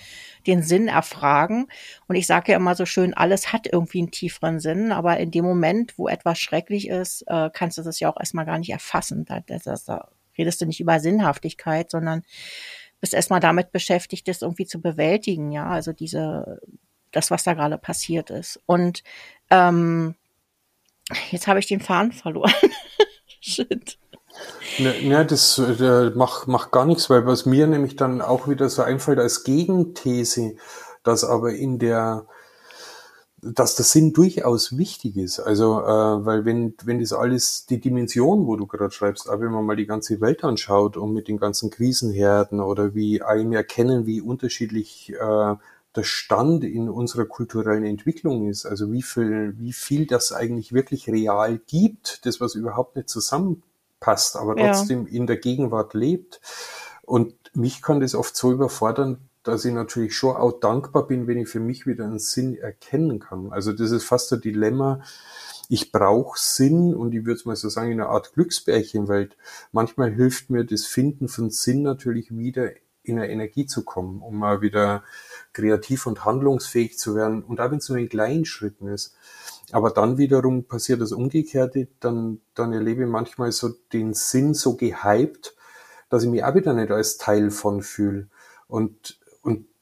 den 0.47 0.63
Sinn 0.63 0.89
erfragen. 0.89 1.67
Und 2.09 2.17
ich 2.17 2.27
sage 2.27 2.53
ja 2.53 2.57
immer 2.57 2.75
so 2.75 2.87
schön, 2.87 3.13
alles 3.13 3.53
hat 3.53 3.67
irgendwie 3.71 3.99
einen 3.99 4.11
tieferen 4.11 4.59
Sinn. 4.59 4.91
Aber 4.91 5.19
in 5.19 5.31
dem 5.31 5.45
Moment, 5.45 5.99
wo 5.99 6.09
etwas 6.09 6.39
schrecklich 6.39 6.89
ist, 6.89 7.25
äh, 7.27 7.51
kannst 7.53 7.77
du 7.77 7.83
das 7.83 8.01
ja 8.01 8.11
auch 8.11 8.19
erstmal 8.19 8.47
gar 8.47 8.59
nicht 8.59 8.71
erfassen. 8.71 9.27
Da, 9.27 9.41
da, 9.41 9.59
da 9.59 10.09
redest 10.39 10.61
du 10.61 10.67
nicht 10.67 10.81
über 10.81 11.01
Sinnhaftigkeit, 11.01 11.91
sondern 11.91 12.23
bist 13.01 13.15
erstmal 13.15 13.41
damit 13.41 13.73
beschäftigt, 13.73 14.27
das 14.29 14.43
irgendwie 14.43 14.67
zu 14.67 14.81
bewältigen. 14.81 15.53
Ja, 15.53 15.69
also 15.69 15.93
diese, 15.93 16.61
das, 17.13 17.31
was 17.31 17.45
da 17.45 17.55
gerade 17.55 17.79
passiert 17.79 18.31
ist. 18.31 18.61
Und 18.67 19.03
ähm, 19.51 20.15
jetzt 21.31 21.47
habe 21.47 21.59
ich 21.59 21.67
den 21.67 21.81
Faden 21.81 22.13
verloren. 22.13 22.53
Shit. 23.41 23.99
Ne, 24.79 24.95
ne, 25.03 25.25
das 25.25 25.59
äh, 25.59 26.11
macht, 26.11 26.47
macht 26.49 26.71
gar 26.71 26.85
nichts, 26.85 27.09
weil 27.09 27.27
was 27.27 27.47
mir 27.47 27.67
nämlich 27.67 27.97
dann 27.97 28.21
auch 28.21 28.49
wieder 28.49 28.69
so 28.69 28.83
einfällt 28.83 29.19
als 29.19 29.45
Gegenthese, 29.45 30.57
dass 31.03 31.25
aber 31.25 31.53
in 31.55 31.79
der, 31.79 32.27
dass 33.55 33.77
der 33.77 33.85
Sinn 33.85 34.13
durchaus 34.13 34.77
wichtig 34.77 35.17
ist. 35.17 35.41
Also, 35.41 35.81
äh, 35.81 36.25
weil 36.25 36.45
wenn, 36.45 36.75
wenn 36.85 37.01
das 37.01 37.13
alles, 37.13 37.67
die 37.67 37.81
Dimension, 37.81 38.47
wo 38.47 38.57
du 38.57 38.67
gerade 38.67 38.93
schreibst, 38.93 39.29
aber 39.29 39.43
wenn 39.43 39.53
man 39.53 39.65
mal 39.65 39.77
die 39.77 39.87
ganze 39.87 40.21
Welt 40.21 40.45
anschaut 40.45 40.97
und 40.97 41.13
mit 41.13 41.29
den 41.29 41.39
ganzen 41.39 41.71
Krisenherden 41.71 42.61
oder 42.61 42.95
wie 42.95 43.23
einem 43.23 43.53
erkennen, 43.53 44.07
wie 44.07 44.21
unterschiedlich 44.21 45.13
äh, 45.13 45.55
der 45.97 46.03
Stand 46.03 46.65
in 46.65 46.89
unserer 46.89 47.25
kulturellen 47.25 47.85
Entwicklung 47.85 48.49
ist, 48.49 48.67
also 48.67 48.93
wie 48.93 49.03
viel, 49.03 49.55
wie 49.59 49.73
viel 49.73 50.07
das 50.07 50.33
eigentlich 50.33 50.73
wirklich 50.73 51.09
real 51.09 51.59
gibt, 51.67 52.27
das 52.27 52.41
was 52.41 52.55
überhaupt 52.55 52.97
nicht 52.97 53.09
zusammen 53.09 53.63
passt, 54.01 54.37
aber 54.37 54.57
trotzdem 54.57 55.07
ja. 55.07 55.13
in 55.13 55.27
der 55.27 55.39
Gegenwart 55.39 55.95
lebt. 55.95 56.41
Und 57.03 57.35
mich 57.55 57.81
kann 57.81 58.01
das 58.01 58.15
oft 58.15 58.37
so 58.37 58.53
überfordern, 58.53 59.19
dass 59.47 59.65
ich 59.65 59.73
natürlich 59.73 60.17
schon 60.17 60.35
auch 60.35 60.59
dankbar 60.59 61.07
bin, 61.07 61.27
wenn 61.27 61.39
ich 61.39 61.49
für 61.49 61.61
mich 61.61 61.87
wieder 61.87 62.05
einen 62.05 62.19
Sinn 62.19 62.57
erkennen 62.57 63.21
kann. 63.21 63.53
Also 63.53 63.73
das 63.73 63.93
ist 63.93 64.05
fast 64.05 64.33
ein 64.33 64.41
Dilemma. 64.41 65.03
Ich 65.69 65.93
brauche 65.93 66.39
Sinn 66.39 66.95
und 66.95 67.15
ich 67.15 67.25
würde 67.25 67.39
es 67.39 67.45
mal 67.45 67.55
so 67.55 67.69
sagen, 67.69 67.93
in 67.93 68.01
einer 68.01 68.11
Art 68.11 68.33
Glücksbärchenwelt. 68.35 69.37
Manchmal 69.71 70.13
hilft 70.13 70.51
mir 70.51 70.65
das 70.65 70.85
Finden 70.85 71.29
von 71.29 71.51
Sinn 71.51 71.83
natürlich 71.83 72.37
wieder 72.37 72.71
in 73.05 73.19
eine 73.19 73.31
Energie 73.31 73.67
zu 73.67 73.85
kommen, 73.85 74.21
um 74.21 74.37
mal 74.37 74.63
wieder 74.63 75.05
kreativ 75.53 76.07
und 76.07 76.25
handlungsfähig 76.25 76.99
zu 76.99 77.15
werden. 77.15 77.45
Und 77.45 77.61
auch 77.61 77.71
wenn 77.71 77.79
es 77.79 77.89
nur 77.89 77.99
in 77.99 78.09
kleinen 78.09 78.45
Schritten 78.45 78.89
ist. 78.89 79.15
Aber 79.71 79.91
dann 79.91 80.19
wiederum 80.19 80.65
passiert 80.65 81.01
das 81.01 81.13
Umgekehrte, 81.13 81.87
dann, 82.01 82.41
dann 82.55 82.73
erlebe 82.73 83.05
ich 83.05 83.09
manchmal 83.09 83.53
so 83.53 83.69
den 83.93 84.13
Sinn 84.13 84.55
so 84.55 84.75
gehypt, 84.77 85.55
dass 86.09 86.25
ich 86.25 86.29
mich 86.29 86.43
auch 86.43 86.55
wieder 86.55 86.73
nicht 86.73 86.91
als 86.91 87.17
Teil 87.17 87.51
von 87.51 87.83
fühle. 87.83 88.29
Und 88.69 89.21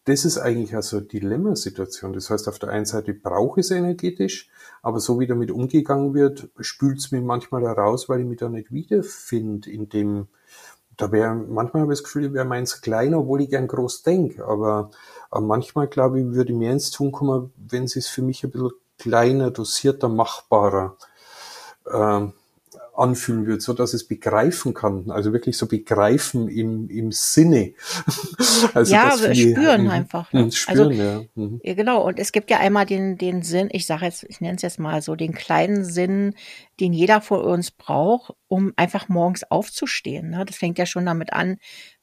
das 0.04 0.24
ist 0.24 0.38
eigentlich 0.38 0.74
also 0.74 1.00
Dilemmasituation. 1.00 2.12
Das 2.12 2.28
heißt, 2.28 2.48
auf 2.48 2.58
der 2.58 2.68
einen 2.68 2.84
Seite 2.84 3.14
brauche 3.14 3.60
ich 3.60 3.66
es 3.66 3.70
energetisch, 3.70 4.50
aber 4.82 5.00
so 5.00 5.18
wie 5.18 5.26
damit 5.26 5.50
umgegangen 5.50 6.12
wird, 6.12 6.50
spült 6.60 6.98
es 6.98 7.10
mich 7.10 7.22
manchmal 7.22 7.62
heraus, 7.62 8.08
weil 8.08 8.20
ich 8.20 8.26
mich 8.26 8.38
da 8.38 8.48
nicht 8.48 8.70
wiederfinde 8.70 9.70
in 9.70 9.88
dem, 9.88 10.28
da 10.98 11.10
wäre, 11.10 11.34
manchmal 11.34 11.82
habe 11.82 11.92
ich 11.94 12.00
das 12.00 12.04
Gefühl, 12.04 12.34
wäre 12.34 12.44
meins 12.44 12.82
kleiner, 12.82 13.20
obwohl 13.20 13.40
ich 13.40 13.50
gern 13.50 13.66
groß 13.66 14.02
denke, 14.02 14.44
aber, 14.44 14.90
aber 15.30 15.46
manchmal 15.46 15.88
glaube 15.88 16.20
ich, 16.20 16.26
würde 16.26 16.52
mehr 16.52 16.72
ins 16.72 16.90
Tun 16.90 17.10
kommen, 17.10 17.52
wenn 17.56 17.84
es 17.84 18.06
für 18.06 18.22
mich 18.22 18.44
ein 18.44 18.50
bisschen 18.50 18.72
kleiner, 18.98 19.50
dosierter, 19.50 20.08
machbarer 20.08 20.96
äh, 21.86 22.26
anfühlen 22.96 23.46
wird, 23.46 23.62
so 23.62 23.72
dass 23.72 23.94
es 23.94 24.06
begreifen 24.06 24.74
kann, 24.74 25.10
also 25.10 25.32
wirklich 25.32 25.56
so 25.56 25.66
begreifen 25.66 26.48
im, 26.48 26.88
im 26.88 27.12
Sinne. 27.12 27.74
also 28.74 28.94
ja, 28.94 29.14
wir 29.20 29.34
spüren 29.34 29.88
einfach. 29.88 30.32
Ne? 30.32 30.50
Spüren, 30.52 30.78
also, 30.78 30.90
ja. 30.90 31.22
Mhm. 31.34 31.60
Genau, 31.62 32.06
und 32.06 32.18
es 32.18 32.32
gibt 32.32 32.50
ja 32.50 32.58
einmal 32.58 32.86
den, 32.86 33.18
den 33.18 33.42
Sinn, 33.42 33.68
ich 33.72 33.86
sage 33.86 34.04
jetzt, 34.04 34.24
ich 34.28 34.40
nenne 34.40 34.56
es 34.56 34.62
jetzt 34.62 34.78
mal 34.78 35.02
so, 35.02 35.16
den 35.16 35.32
kleinen 35.32 35.84
Sinn, 35.84 36.34
den 36.80 36.92
jeder 36.92 37.20
von 37.20 37.40
uns 37.40 37.70
braucht, 37.70 38.34
um 38.48 38.72
einfach 38.76 39.08
morgens 39.08 39.44
aufzustehen. 39.50 40.30
Ne? 40.30 40.44
Das 40.44 40.56
fängt 40.56 40.78
ja 40.78 40.86
schon 40.86 41.06
damit 41.06 41.32
an, 41.32 41.58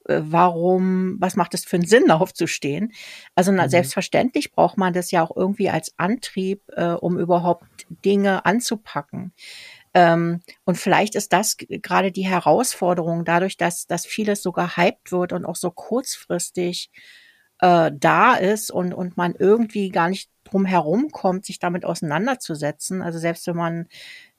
äh, 0.05 0.21
warum, 0.23 1.17
was 1.19 1.35
macht 1.35 1.53
es 1.53 1.65
für 1.65 1.77
einen 1.77 1.85
Sinn, 1.85 2.11
aufzustehen? 2.11 2.93
Also 3.35 3.51
na, 3.51 3.65
mhm. 3.65 3.69
selbstverständlich 3.69 4.51
braucht 4.51 4.77
man 4.77 4.93
das 4.93 5.11
ja 5.11 5.23
auch 5.23 5.35
irgendwie 5.35 5.69
als 5.69 5.93
Antrieb, 5.97 6.63
äh, 6.75 6.91
um 6.91 7.17
überhaupt 7.17 7.65
Dinge 8.03 8.45
anzupacken. 8.45 9.33
Ähm, 9.93 10.41
und 10.63 10.77
vielleicht 10.77 11.15
ist 11.15 11.33
das 11.33 11.57
gerade 11.57 12.11
die 12.11 12.25
Herausforderung, 12.27 13.25
dadurch, 13.25 13.57
dass, 13.57 13.87
dass 13.87 14.05
vieles 14.05 14.41
so 14.41 14.51
gehypt 14.51 15.11
wird 15.11 15.33
und 15.33 15.45
auch 15.45 15.55
so 15.55 15.71
kurzfristig 15.71 16.89
äh, 17.59 17.91
da 17.93 18.35
ist 18.35 18.71
und, 18.71 18.93
und 18.93 19.17
man 19.17 19.35
irgendwie 19.37 19.89
gar 19.89 20.09
nicht 20.09 20.29
drum 20.43 20.65
herum 20.65 21.09
kommt, 21.11 21.45
sich 21.45 21.59
damit 21.59 21.85
auseinanderzusetzen. 21.85 23.01
Also 23.01 23.19
selbst 23.19 23.47
wenn 23.47 23.55
man 23.55 23.87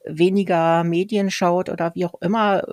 weniger 0.04 0.84
Medien 0.84 1.30
schaut 1.30 1.68
oder 1.68 1.94
wie 1.94 2.06
auch 2.06 2.20
immer, 2.20 2.64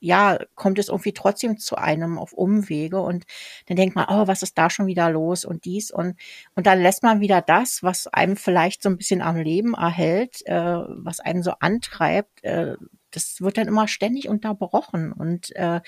ja, 0.00 0.38
kommt 0.54 0.78
es 0.78 0.88
irgendwie 0.88 1.12
trotzdem 1.12 1.58
zu 1.58 1.76
einem 1.76 2.18
auf 2.18 2.32
Umwege 2.32 3.00
und 3.00 3.24
dann 3.66 3.76
denkt 3.76 3.94
man, 3.94 4.06
oh, 4.08 4.26
was 4.26 4.42
ist 4.42 4.56
da 4.58 4.70
schon 4.70 4.86
wieder 4.86 5.10
los 5.10 5.44
und 5.44 5.64
dies 5.64 5.90
und 5.90 6.16
und 6.54 6.66
dann 6.66 6.80
lässt 6.82 7.02
man 7.02 7.20
wieder 7.20 7.42
das, 7.42 7.82
was 7.82 8.06
einem 8.06 8.36
vielleicht 8.36 8.82
so 8.82 8.88
ein 8.88 8.96
bisschen 8.96 9.22
am 9.22 9.36
Leben 9.36 9.74
erhält, 9.74 10.46
äh, 10.46 10.54
was 10.54 11.20
einen 11.20 11.42
so 11.42 11.52
antreibt, 11.60 12.42
äh, 12.44 12.76
das 13.10 13.40
wird 13.40 13.58
dann 13.58 13.68
immer 13.68 13.88
ständig 13.88 14.28
unterbrochen 14.28 15.12
und 15.12 15.54
äh, 15.56 15.80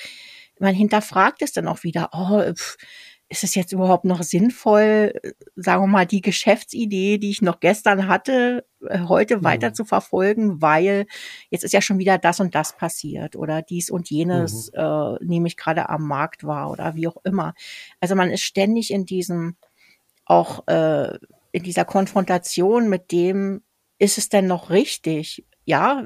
man 0.59 0.75
hinterfragt 0.75 1.43
es 1.43 1.53
dann 1.53 1.69
auch 1.69 1.83
wieder, 1.83 2.11
oh, 2.13 2.53
pff, 2.53 2.77
ist 3.33 3.45
es 3.45 3.55
jetzt 3.55 3.73
überhaupt 3.73 4.05
noch 4.05 4.23
sinnvoll, 4.23 5.15
sagen 5.57 5.83
wir 5.83 5.87
mal, 5.87 6.07
die 6.07 6.21
Geschäftsidee, 6.21 7.17
die 7.17 7.31
ich 7.31 7.41
noch 7.41 7.61
gestern 7.61 8.07
hatte, 8.07 8.67
äh, 8.87 9.01
heute 9.09 9.39
mhm. 9.39 9.45
weiter 9.45 9.73
zu 9.73 9.87
verfolgen, 9.87 10.61
weil 10.61 11.07
jetzt 11.49 11.65
ist 11.65 11.73
ja 11.73 11.81
schon 11.81 11.99
wieder 11.99 12.19
das 12.19 12.41
und 12.41 12.55
das 12.55 12.77
passiert 12.77 13.35
oder 13.35 13.63
dies 13.63 13.89
und 13.89 14.11
jenes 14.11 14.71
mhm. 14.73 14.81
äh, 14.81 15.25
nehme 15.25 15.49
ich 15.49 15.57
gerade 15.57 15.89
am 15.89 16.07
Markt 16.07 16.45
wahr 16.45 16.71
oder 16.71 16.95
wie 16.95 17.09
auch 17.09 17.17
immer. 17.25 17.55
Also 18.01 18.15
man 18.15 18.31
ist 18.31 18.43
ständig 18.43 18.91
in 18.91 19.07
diesem, 19.07 19.57
auch 20.27 20.69
äh, 20.69 21.19
in 21.53 21.63
dieser 21.63 21.87
Konfrontation 21.87 22.91
mit 22.91 23.13
dem, 23.13 23.63
ist 23.99 24.19
es 24.19 24.29
denn 24.29 24.47
noch 24.47 24.69
richtig? 24.69 25.47
Ja, 25.65 26.05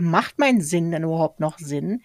macht 0.00 0.38
mein 0.38 0.60
Sinn 0.60 0.90
denn 0.90 1.04
überhaupt 1.04 1.40
noch 1.40 1.58
Sinn? 1.58 2.02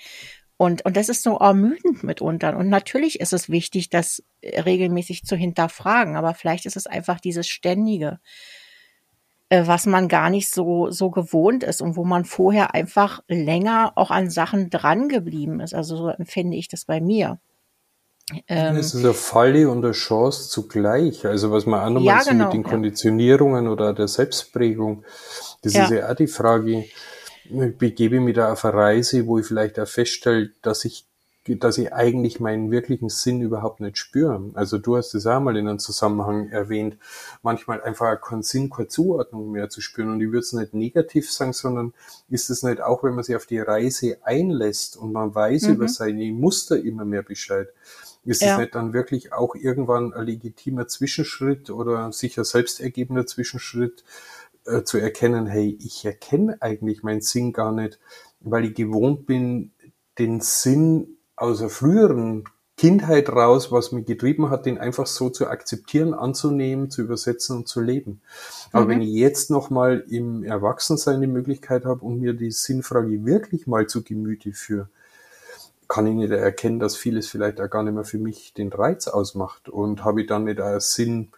Und, 0.63 0.86
und 0.86 0.95
das 0.95 1.10
ist 1.10 1.23
so 1.23 1.39
ermüdend 1.39 2.06
mitunter. 2.06 2.56
Und 2.56 2.69
natürlich 2.69 3.19
ist 3.19 3.34
es 3.34 3.49
wichtig, 3.49 3.89
das 3.89 4.23
regelmäßig 4.41 5.26
zu 5.26 5.36
hinterfragen, 5.36 6.15
aber 6.15 6.34
vielleicht 6.36 6.65
ist 6.65 6.78
es 6.78 6.88
einfach 6.88 7.19
dieses 7.19 7.49
Ständige, 7.49 8.21
äh, 9.49 9.67
was 9.67 9.86
man 9.88 10.08
gar 10.08 10.30
nicht 10.30 10.49
so, 10.49 10.89
so 10.89 11.12
gewohnt 11.12 11.63
ist 11.63 11.82
und 11.82 11.97
wo 11.97 12.06
man 12.06 12.23
vorher 12.23 12.73
einfach 12.73 13.21
länger 13.28 13.91
auch 13.95 14.10
an 14.10 14.30
Sachen 14.30 14.69
dran 14.69 15.10
geblieben 15.10 15.60
ist. 15.60 15.73
Also 15.73 15.97
so 15.97 16.08
empfinde 16.08 16.56
ich 16.56 16.69
das 16.69 16.86
bei 16.86 17.02
mir. 17.02 17.39
Ähm, 18.47 18.78
es 18.78 18.93
ist 18.93 19.04
eine 19.04 19.13
Falle 19.13 19.69
und 19.69 19.84
eine 19.84 19.91
Chance 19.91 20.47
zugleich. 20.47 21.26
Also 21.26 21.52
was 21.52 21.65
man 21.65 21.82
auch 21.82 21.89
nochmal 21.89 22.19
ja, 22.19 22.23
genau, 22.23 22.45
mit 22.45 22.54
den 22.54 22.63
Konditionierungen 22.63 23.65
ja. 23.65 23.71
oder 23.71 23.93
der 23.93 24.08
Selbstprägung, 24.08 25.04
das 25.62 25.73
ja. 25.73 25.84
ist 25.84 25.91
ja 25.91 26.10
auch 26.10 26.15
die 26.15 26.28
Frage, 26.28 26.86
begebe 27.49 28.19
mich 28.19 28.36
da 28.36 28.53
auf 28.53 28.65
eine 28.65 28.73
Reise, 28.73 29.27
wo 29.27 29.39
ich 29.39 29.45
vielleicht 29.45 29.79
auch 29.79 29.88
feststelle, 29.88 30.51
dass 30.62 30.86
ich 30.86 31.06
dass 31.47 31.77
ich 31.77 31.91
eigentlich 31.91 32.39
meinen 32.39 32.71
wirklichen 32.71 33.10
Sinn 33.10 33.41
überhaupt 33.41 33.82
nicht 33.82 33.97
spüre. 33.97 34.51
Also 34.53 34.77
du 34.77 34.95
hast 34.95 35.13
es 35.13 35.27
auch 35.27 35.41
mal 35.41 35.58
in 35.58 35.67
einem 35.67 35.79
Zusammenhang 35.79 36.47
erwähnt, 36.49 36.97
manchmal 37.41 37.82
einfach 37.82 38.21
keinen 38.21 38.43
Sinn, 38.43 38.69
keine 38.69 38.88
Zuordnung 38.88 39.51
mehr 39.51 39.69
zu 39.69 39.82
spüren. 39.82 40.12
Und 40.12 40.21
ich 40.21 40.27
würde 40.27 40.39
es 40.39 40.53
nicht 40.53 40.73
negativ 40.73 41.29
sagen, 41.29 41.51
sondern 41.51 41.93
ist 42.29 42.49
es 42.49 42.63
nicht 42.63 42.79
auch, 42.79 43.03
wenn 43.03 43.15
man 43.15 43.25
sich 43.25 43.36
auf 43.36 43.45
die 43.45 43.60
Reise 43.60 44.19
einlässt 44.23 44.95
und 44.95 45.12
man 45.12 45.36
weiß 45.36 45.63
mhm. 45.63 45.73
über 45.73 45.88
seine 45.89 46.32
Muster 46.32 46.82
immer 46.82 47.03
mehr 47.03 47.23
Bescheid, 47.23 47.67
ist 48.23 48.41
ja. 48.41 48.53
es 48.53 48.60
nicht 48.60 48.75
dann 48.75 48.93
wirklich 48.93 49.34
auch 49.34 49.53
irgendwann 49.56 50.13
ein 50.13 50.25
legitimer 50.25 50.88
Zwischenschritt 50.88 51.69
oder 51.69 52.13
sicher 52.13 52.45
selbst 52.45 52.79
ergebener 52.79 53.25
Zwischenschritt, 53.25 54.06
äh, 54.65 54.84
zu 54.84 54.97
erkennen, 54.97 55.47
hey, 55.47 55.78
ich 55.82 56.06
erkenne 56.06 56.58
eigentlich 56.62 57.04
meinen 57.04 57.21
Sinn 57.21 57.54
gar 57.54 57.71
nicht, 57.71 57.99
weil 58.39 58.65
ich 58.65 58.76
gewohnt 58.76 59.26
bin, 59.26 59.71
den 60.19 60.41
Sinn 60.41 61.17
aus 61.36 61.60
der 61.60 61.69
früheren 61.69 62.43
Kindheit 62.78 63.30
raus, 63.30 63.71
was 63.71 63.91
mich 63.91 64.06
getrieben 64.06 64.49
hat, 64.49 64.65
den 64.65 64.78
einfach 64.78 65.06
so 65.06 65.30
zu 65.30 65.47
akzeptieren, 65.47 66.13
anzunehmen, 66.13 66.89
zu 66.89 67.04
übersetzen 67.04 67.58
und 67.58 67.67
zu 67.67 67.82
leben. 67.82 68.21
Aber 68.71 68.86
mhm. 68.86 68.89
wenn 68.89 69.02
ich 69.02 69.12
jetzt 69.12 69.52
nochmal 69.52 70.04
im 70.10 70.43
Erwachsensein 70.43 71.21
die 71.21 71.28
Möglichkeit 71.28 71.86
habe 71.86 72.04
und 72.04 72.19
mir 72.19 72.34
die 72.34 72.52
Sinnfrage 72.52 73.26
wirklich 73.26 73.67
mal 73.67 73.88
zu 73.88 74.04
Gemüte 74.04 74.54
führe, 74.54 74.89
kann 75.88 76.08
ich 76.08 76.15
nicht 76.15 76.32
erkennen, 76.32 76.80
dass 76.80 76.95
vieles 76.95 77.28
vielleicht 77.28 77.62
auch 77.62 77.69
gar 77.69 77.84
nicht 77.84 77.93
mehr 77.93 78.04
für 78.04 78.17
mich 78.17 78.54
den 78.54 78.73
Reiz 78.73 79.08
ausmacht 79.08 79.69
und 79.69 80.04
habe 80.04 80.21
ich 80.21 80.28
dann 80.28 80.45
nicht 80.45 80.60
einen 80.60 80.80
Sinn 80.80 81.32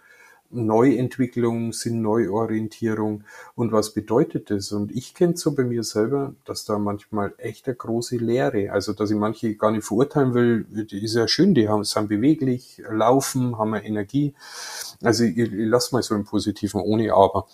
Neuentwicklung, 0.51 1.73
Sinn 1.73 2.01
Neuorientierung 2.01 3.23
und 3.55 3.71
was 3.71 3.93
bedeutet 3.93 4.49
das? 4.49 4.71
Und 4.71 4.91
ich 4.91 5.13
kenne 5.13 5.35
so 5.37 5.53
bei 5.53 5.63
mir 5.63 5.83
selber, 5.83 6.33
dass 6.45 6.65
da 6.65 6.77
manchmal 6.77 7.33
echt 7.37 7.67
eine 7.67 7.75
große 7.75 8.17
Lehre, 8.17 8.71
also 8.71 8.93
dass 8.93 9.11
ich 9.11 9.17
manche 9.17 9.55
gar 9.55 9.71
nicht 9.71 9.85
verurteilen 9.85 10.33
will, 10.33 10.65
ist 10.91 11.15
ja 11.15 11.27
schön, 11.27 11.53
die 11.53 11.67
haben, 11.67 11.83
sind 11.83 12.09
beweglich, 12.09 12.81
laufen, 12.89 13.57
haben 13.57 13.73
Energie. 13.75 14.33
Also 15.01 15.23
ich, 15.23 15.37
ich 15.37 15.49
lasse 15.51 15.93
mal 15.95 16.03
so 16.03 16.15
im 16.15 16.25
Positiven 16.25 16.81
ohne 16.81 17.13
Aber. 17.13 17.47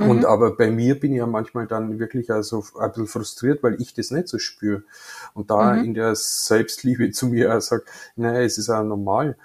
Und 0.00 0.20
mhm. 0.20 0.24
aber 0.24 0.56
bei 0.56 0.70
mir 0.70 0.98
bin 0.98 1.12
ich 1.12 1.18
ja 1.18 1.26
manchmal 1.26 1.66
dann 1.66 1.98
wirklich 1.98 2.30
also 2.30 2.64
ein 2.78 2.88
bisschen 2.90 3.06
frustriert, 3.06 3.62
weil 3.62 3.80
ich 3.80 3.92
das 3.92 4.10
nicht 4.10 4.28
so 4.28 4.38
spüre. 4.38 4.82
Und 5.34 5.50
da 5.50 5.74
mhm. 5.74 5.84
in 5.84 5.94
der 5.94 6.14
Selbstliebe 6.14 7.10
zu 7.10 7.26
mir 7.26 7.54
auch 7.54 7.60
sage, 7.60 7.84
naja, 8.16 8.40
es 8.40 8.56
ist 8.56 8.70
auch 8.70 8.82
normal. 8.82 9.36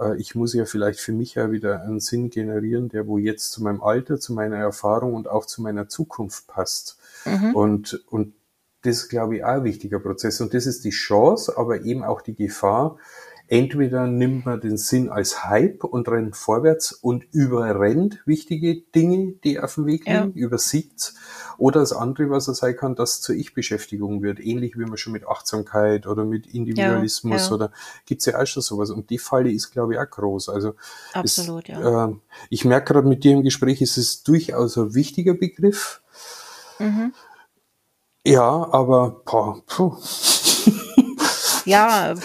Äh, 0.00 0.16
ich 0.16 0.34
muss 0.34 0.54
ja 0.54 0.64
vielleicht 0.64 1.00
für 1.00 1.12
mich 1.12 1.34
ja 1.34 1.50
wieder 1.50 1.82
einen 1.82 2.00
Sinn 2.00 2.30
generieren, 2.30 2.88
der 2.88 3.06
wo 3.06 3.18
jetzt 3.18 3.52
zu 3.52 3.62
meinem 3.62 3.82
Alter, 3.82 4.18
zu 4.18 4.32
meiner 4.32 4.56
Erfahrung 4.56 5.14
und 5.14 5.28
auch 5.28 5.46
zu 5.46 5.62
meiner 5.62 5.88
Zukunft 5.88 6.46
passt. 6.46 6.98
Mhm. 7.24 7.54
Und, 7.54 8.04
und 8.08 8.34
das 8.82 8.96
ist, 8.96 9.08
glaube 9.08 9.36
ich, 9.36 9.44
auch 9.44 9.48
ein 9.48 9.64
wichtiger 9.64 10.00
Prozess. 10.00 10.40
Und 10.40 10.54
das 10.54 10.66
ist 10.66 10.84
die 10.84 10.90
Chance, 10.90 11.56
aber 11.56 11.82
eben 11.82 12.02
auch 12.02 12.22
die 12.22 12.34
Gefahr, 12.34 12.96
Entweder 13.52 14.06
nimmt 14.06 14.46
man 14.46 14.60
den 14.60 14.76
Sinn 14.76 15.08
als 15.08 15.44
Hype 15.44 15.82
und 15.82 16.08
rennt 16.08 16.36
vorwärts 16.36 16.92
und 16.92 17.24
überrennt 17.32 18.22
wichtige 18.24 18.82
Dinge, 18.94 19.32
die 19.42 19.58
auf 19.58 19.74
dem 19.74 19.86
Weg 19.86 20.06
liegen, 20.06 20.32
ja. 20.36 20.46
übersieht. 20.46 21.14
Oder 21.58 21.80
das 21.80 21.92
andere, 21.92 22.30
was 22.30 22.46
er 22.46 22.54
sein 22.54 22.76
kann, 22.76 22.94
dass 22.94 23.20
zur 23.20 23.34
Ich-Beschäftigung 23.34 24.22
wird. 24.22 24.38
Ähnlich 24.38 24.78
wie 24.78 24.84
man 24.84 24.96
schon 24.98 25.14
mit 25.14 25.26
Achtsamkeit 25.26 26.06
oder 26.06 26.24
mit 26.24 26.46
Individualismus 26.46 27.42
ja, 27.42 27.48
ja. 27.48 27.54
oder 27.54 27.72
gibt's 28.06 28.26
ja 28.26 28.40
auch 28.40 28.46
schon 28.46 28.62
sowas. 28.62 28.90
Und 28.90 29.10
die 29.10 29.18
Falle 29.18 29.50
ist, 29.50 29.72
glaube 29.72 29.94
ich, 29.94 29.98
auch 29.98 30.08
groß. 30.08 30.48
Also 30.48 30.76
Absolut, 31.12 31.68
es, 31.68 31.76
ja. 31.76 32.06
Äh, 32.06 32.14
ich 32.50 32.64
merke 32.64 32.94
gerade 32.94 33.08
mit 33.08 33.24
dir 33.24 33.32
im 33.32 33.42
Gespräch, 33.42 33.82
ist 33.82 33.96
es 33.96 34.22
durchaus 34.22 34.78
ein 34.78 34.94
wichtiger 34.94 35.34
Begriff. 35.34 36.02
Mhm. 36.78 37.12
Ja, 38.24 38.68
aber 38.70 39.22
boah, 39.24 39.60
puh. 39.66 39.96
ja, 41.64 42.14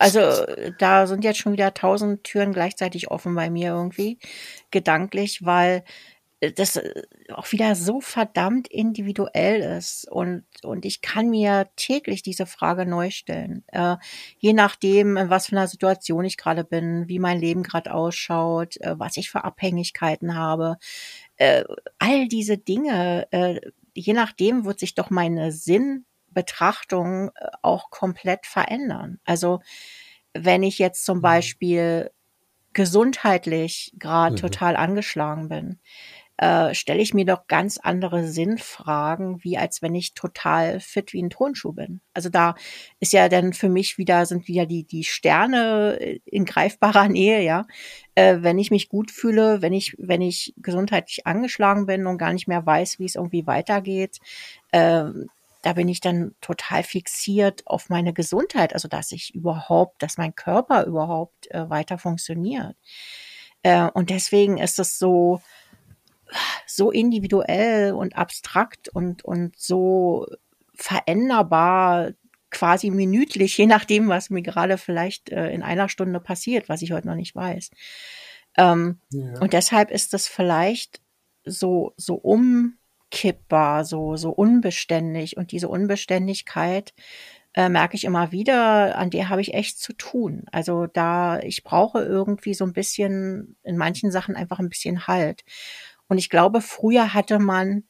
also 0.00 0.46
da 0.78 1.06
sind 1.06 1.24
jetzt 1.24 1.38
schon 1.38 1.52
wieder 1.52 1.74
tausend 1.74 2.24
Türen 2.24 2.52
gleichzeitig 2.52 3.10
offen 3.10 3.34
bei 3.34 3.50
mir 3.50 3.68
irgendwie, 3.70 4.18
gedanklich, 4.70 5.44
weil 5.44 5.84
das 6.56 6.76
äh, 6.76 7.02
auch 7.34 7.52
wieder 7.52 7.74
so 7.76 8.00
verdammt 8.00 8.68
individuell 8.68 9.60
ist. 9.78 10.08
Und 10.10 10.44
und 10.64 10.84
ich 10.86 11.02
kann 11.02 11.30
mir 11.30 11.68
täglich 11.76 12.22
diese 12.22 12.46
Frage 12.46 12.86
neu 12.86 13.10
stellen, 13.10 13.64
äh, 13.68 13.96
je 14.38 14.52
nachdem, 14.54 15.16
in 15.18 15.30
was 15.30 15.46
für 15.48 15.56
einer 15.56 15.68
Situation 15.68 16.24
ich 16.24 16.36
gerade 16.38 16.64
bin, 16.64 17.08
wie 17.08 17.18
mein 17.18 17.38
Leben 17.40 17.62
gerade 17.62 17.92
ausschaut, 17.94 18.78
äh, 18.80 18.98
was 18.98 19.16
ich 19.18 19.30
für 19.30 19.44
Abhängigkeiten 19.44 20.34
habe, 20.36 20.78
äh, 21.36 21.64
all 21.98 22.28
diese 22.28 22.58
Dinge, 22.58 23.28
äh, 23.32 23.60
je 23.94 24.12
nachdem 24.14 24.64
wird 24.64 24.80
sich 24.80 24.94
doch 24.94 25.10
meine 25.10 25.52
Sinn 25.52 26.06
Betrachtung 26.30 27.30
äh, 27.34 27.48
auch 27.62 27.90
komplett 27.90 28.46
verändern. 28.46 29.20
Also 29.24 29.60
wenn 30.32 30.62
ich 30.62 30.78
jetzt 30.78 31.04
zum 31.04 31.18
mhm. 31.18 31.22
Beispiel 31.22 32.10
gesundheitlich 32.72 33.92
gerade 33.98 34.34
mhm. 34.34 34.38
total 34.38 34.76
angeschlagen 34.76 35.48
bin, 35.48 35.80
äh, 36.40 36.74
stelle 36.74 37.02
ich 37.02 37.12
mir 37.12 37.26
doch 37.26 37.48
ganz 37.48 37.76
andere 37.76 38.26
Sinnfragen, 38.26 39.44
wie 39.44 39.58
als 39.58 39.82
wenn 39.82 39.94
ich 39.94 40.14
total 40.14 40.80
fit 40.80 41.12
wie 41.12 41.22
ein 41.22 41.28
Tonschuh 41.28 41.74
bin. 41.74 42.00
Also 42.14 42.30
da 42.30 42.54
ist 42.98 43.12
ja 43.12 43.28
dann 43.28 43.52
für 43.52 43.68
mich 43.68 43.98
wieder, 43.98 44.24
sind 44.24 44.48
wieder 44.48 44.64
die, 44.64 44.84
die 44.84 45.04
Sterne 45.04 45.98
in 46.24 46.46
greifbarer 46.46 47.08
Nähe, 47.10 47.42
ja. 47.42 47.66
Äh, 48.14 48.38
wenn 48.40 48.58
ich 48.58 48.70
mich 48.70 48.88
gut 48.88 49.10
fühle, 49.10 49.60
wenn 49.60 49.74
ich, 49.74 49.94
wenn 49.98 50.22
ich 50.22 50.54
gesundheitlich 50.56 51.26
angeschlagen 51.26 51.84
bin 51.84 52.06
und 52.06 52.16
gar 52.16 52.32
nicht 52.32 52.48
mehr 52.48 52.64
weiß, 52.64 52.98
wie 52.98 53.04
es 53.04 53.16
irgendwie 53.16 53.46
weitergeht, 53.46 54.18
äh, 54.72 55.04
da 55.62 55.74
bin 55.74 55.88
ich 55.88 56.00
dann 56.00 56.34
total 56.40 56.82
fixiert 56.82 57.66
auf 57.66 57.88
meine 57.88 58.12
Gesundheit, 58.12 58.72
also 58.74 58.88
dass 58.88 59.12
ich 59.12 59.34
überhaupt, 59.34 60.02
dass 60.02 60.18
mein 60.18 60.34
Körper 60.34 60.84
überhaupt 60.86 61.50
äh, 61.50 61.68
weiter 61.68 61.98
funktioniert. 61.98 62.76
Äh, 63.62 63.88
und 63.92 64.10
deswegen 64.10 64.58
ist 64.58 64.78
es 64.78 64.98
so, 64.98 65.42
so 66.66 66.90
individuell 66.90 67.92
und 67.92 68.16
abstrakt 68.16 68.88
und, 68.88 69.24
und 69.24 69.58
so 69.58 70.26
veränderbar, 70.74 72.12
quasi 72.50 72.90
minütlich, 72.90 73.56
je 73.56 73.66
nachdem, 73.66 74.08
was 74.08 74.30
mir 74.30 74.42
gerade 74.42 74.76
vielleicht 74.76 75.30
äh, 75.30 75.50
in 75.50 75.62
einer 75.62 75.88
Stunde 75.88 76.20
passiert, 76.20 76.68
was 76.68 76.82
ich 76.82 76.92
heute 76.92 77.06
noch 77.06 77.14
nicht 77.14 77.34
weiß. 77.34 77.70
Ähm, 78.56 78.98
ja. 79.10 79.38
Und 79.40 79.52
deshalb 79.52 79.90
ist 79.90 80.14
es 80.14 80.26
vielleicht 80.26 81.00
so, 81.44 81.92
so 81.96 82.14
um 82.14 82.76
kippbar, 83.10 83.84
so, 83.84 84.16
so 84.16 84.30
unbeständig. 84.30 85.36
Und 85.36 85.52
diese 85.52 85.68
Unbeständigkeit 85.68 86.94
äh, 87.54 87.68
merke 87.68 87.96
ich 87.96 88.04
immer 88.04 88.32
wieder, 88.32 88.96
an 88.96 89.10
der 89.10 89.28
habe 89.28 89.40
ich 89.40 89.54
echt 89.54 89.80
zu 89.80 89.92
tun. 89.92 90.44
Also 90.52 90.86
da, 90.86 91.40
ich 91.40 91.64
brauche 91.64 92.00
irgendwie 92.00 92.54
so 92.54 92.64
ein 92.64 92.72
bisschen, 92.72 93.56
in 93.62 93.76
manchen 93.76 94.10
Sachen 94.10 94.36
einfach 94.36 94.58
ein 94.58 94.68
bisschen 94.68 95.06
Halt. 95.06 95.42
Und 96.08 96.18
ich 96.18 96.30
glaube, 96.30 96.60
früher 96.60 97.14
hatte 97.14 97.38
man 97.38 97.84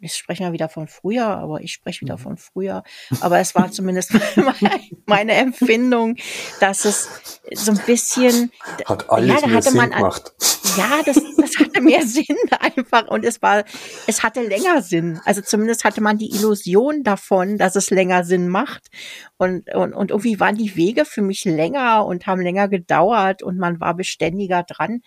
ich 0.00 0.14
spreche 0.14 0.44
mal 0.44 0.52
wieder 0.52 0.68
von 0.68 0.86
früher, 0.86 1.26
aber 1.26 1.60
ich 1.60 1.72
spreche 1.72 2.02
wieder 2.02 2.16
mhm. 2.16 2.22
von 2.22 2.36
früher. 2.36 2.82
Aber 3.20 3.38
es 3.38 3.54
war 3.54 3.70
zumindest 3.70 4.12
meine 5.06 5.32
Empfindung, 5.32 6.16
dass 6.60 6.84
es 6.84 7.40
so 7.52 7.72
ein 7.72 7.80
bisschen 7.84 8.52
hat 8.84 9.10
alles 9.10 9.28
ja, 9.28 9.48
da 9.48 9.54
hatte 9.54 9.72
man 9.72 9.90
gemacht. 9.90 10.32
Ja, 10.76 11.00
das, 11.04 11.20
das 11.48 11.66
hatte 11.66 11.80
mehr 11.80 12.02
Sinn 12.06 12.36
einfach 12.60 13.08
und 13.08 13.24
es 13.24 13.42
war, 13.42 13.64
es 14.06 14.22
hatte 14.22 14.42
länger 14.42 14.82
Sinn. 14.82 15.20
Also 15.24 15.40
zumindest 15.40 15.84
hatte 15.84 16.00
man 16.00 16.18
die 16.18 16.30
Illusion 16.30 17.02
davon, 17.02 17.58
dass 17.58 17.76
es 17.76 17.90
länger 17.90 18.24
Sinn 18.24 18.48
macht 18.48 18.88
und 19.36 19.72
und 19.74 19.92
und 19.92 20.10
irgendwie 20.10 20.40
waren 20.40 20.56
die 20.56 20.76
Wege 20.76 21.04
für 21.04 21.22
mich 21.22 21.44
länger 21.44 22.06
und 22.06 22.26
haben 22.26 22.40
länger 22.40 22.68
gedauert 22.68 23.42
und 23.42 23.58
man 23.58 23.80
war 23.80 23.94
beständiger 23.94 24.62
dran. 24.62 25.02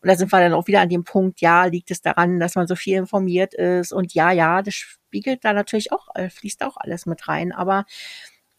Und 0.00 0.08
da 0.08 0.16
sind 0.16 0.32
wir 0.32 0.40
dann 0.40 0.52
auch 0.52 0.66
wieder 0.66 0.80
an 0.80 0.88
dem 0.88 1.04
Punkt, 1.04 1.40
ja, 1.40 1.66
liegt 1.66 1.92
es 1.92 2.02
daran, 2.02 2.40
dass 2.40 2.56
man 2.56 2.66
so 2.66 2.74
viel 2.74 2.96
informiert 2.96 3.54
ist 3.54 3.92
und 3.92 4.14
ja, 4.14 4.32
ja, 4.32 4.62
das 4.62 4.74
spiegelt 4.74 5.44
da 5.44 5.52
natürlich 5.52 5.92
auch, 5.92 6.08
äh, 6.14 6.28
fließt 6.28 6.64
auch 6.64 6.76
alles 6.76 7.06
mit 7.06 7.28
rein. 7.28 7.52
Aber 7.52 7.84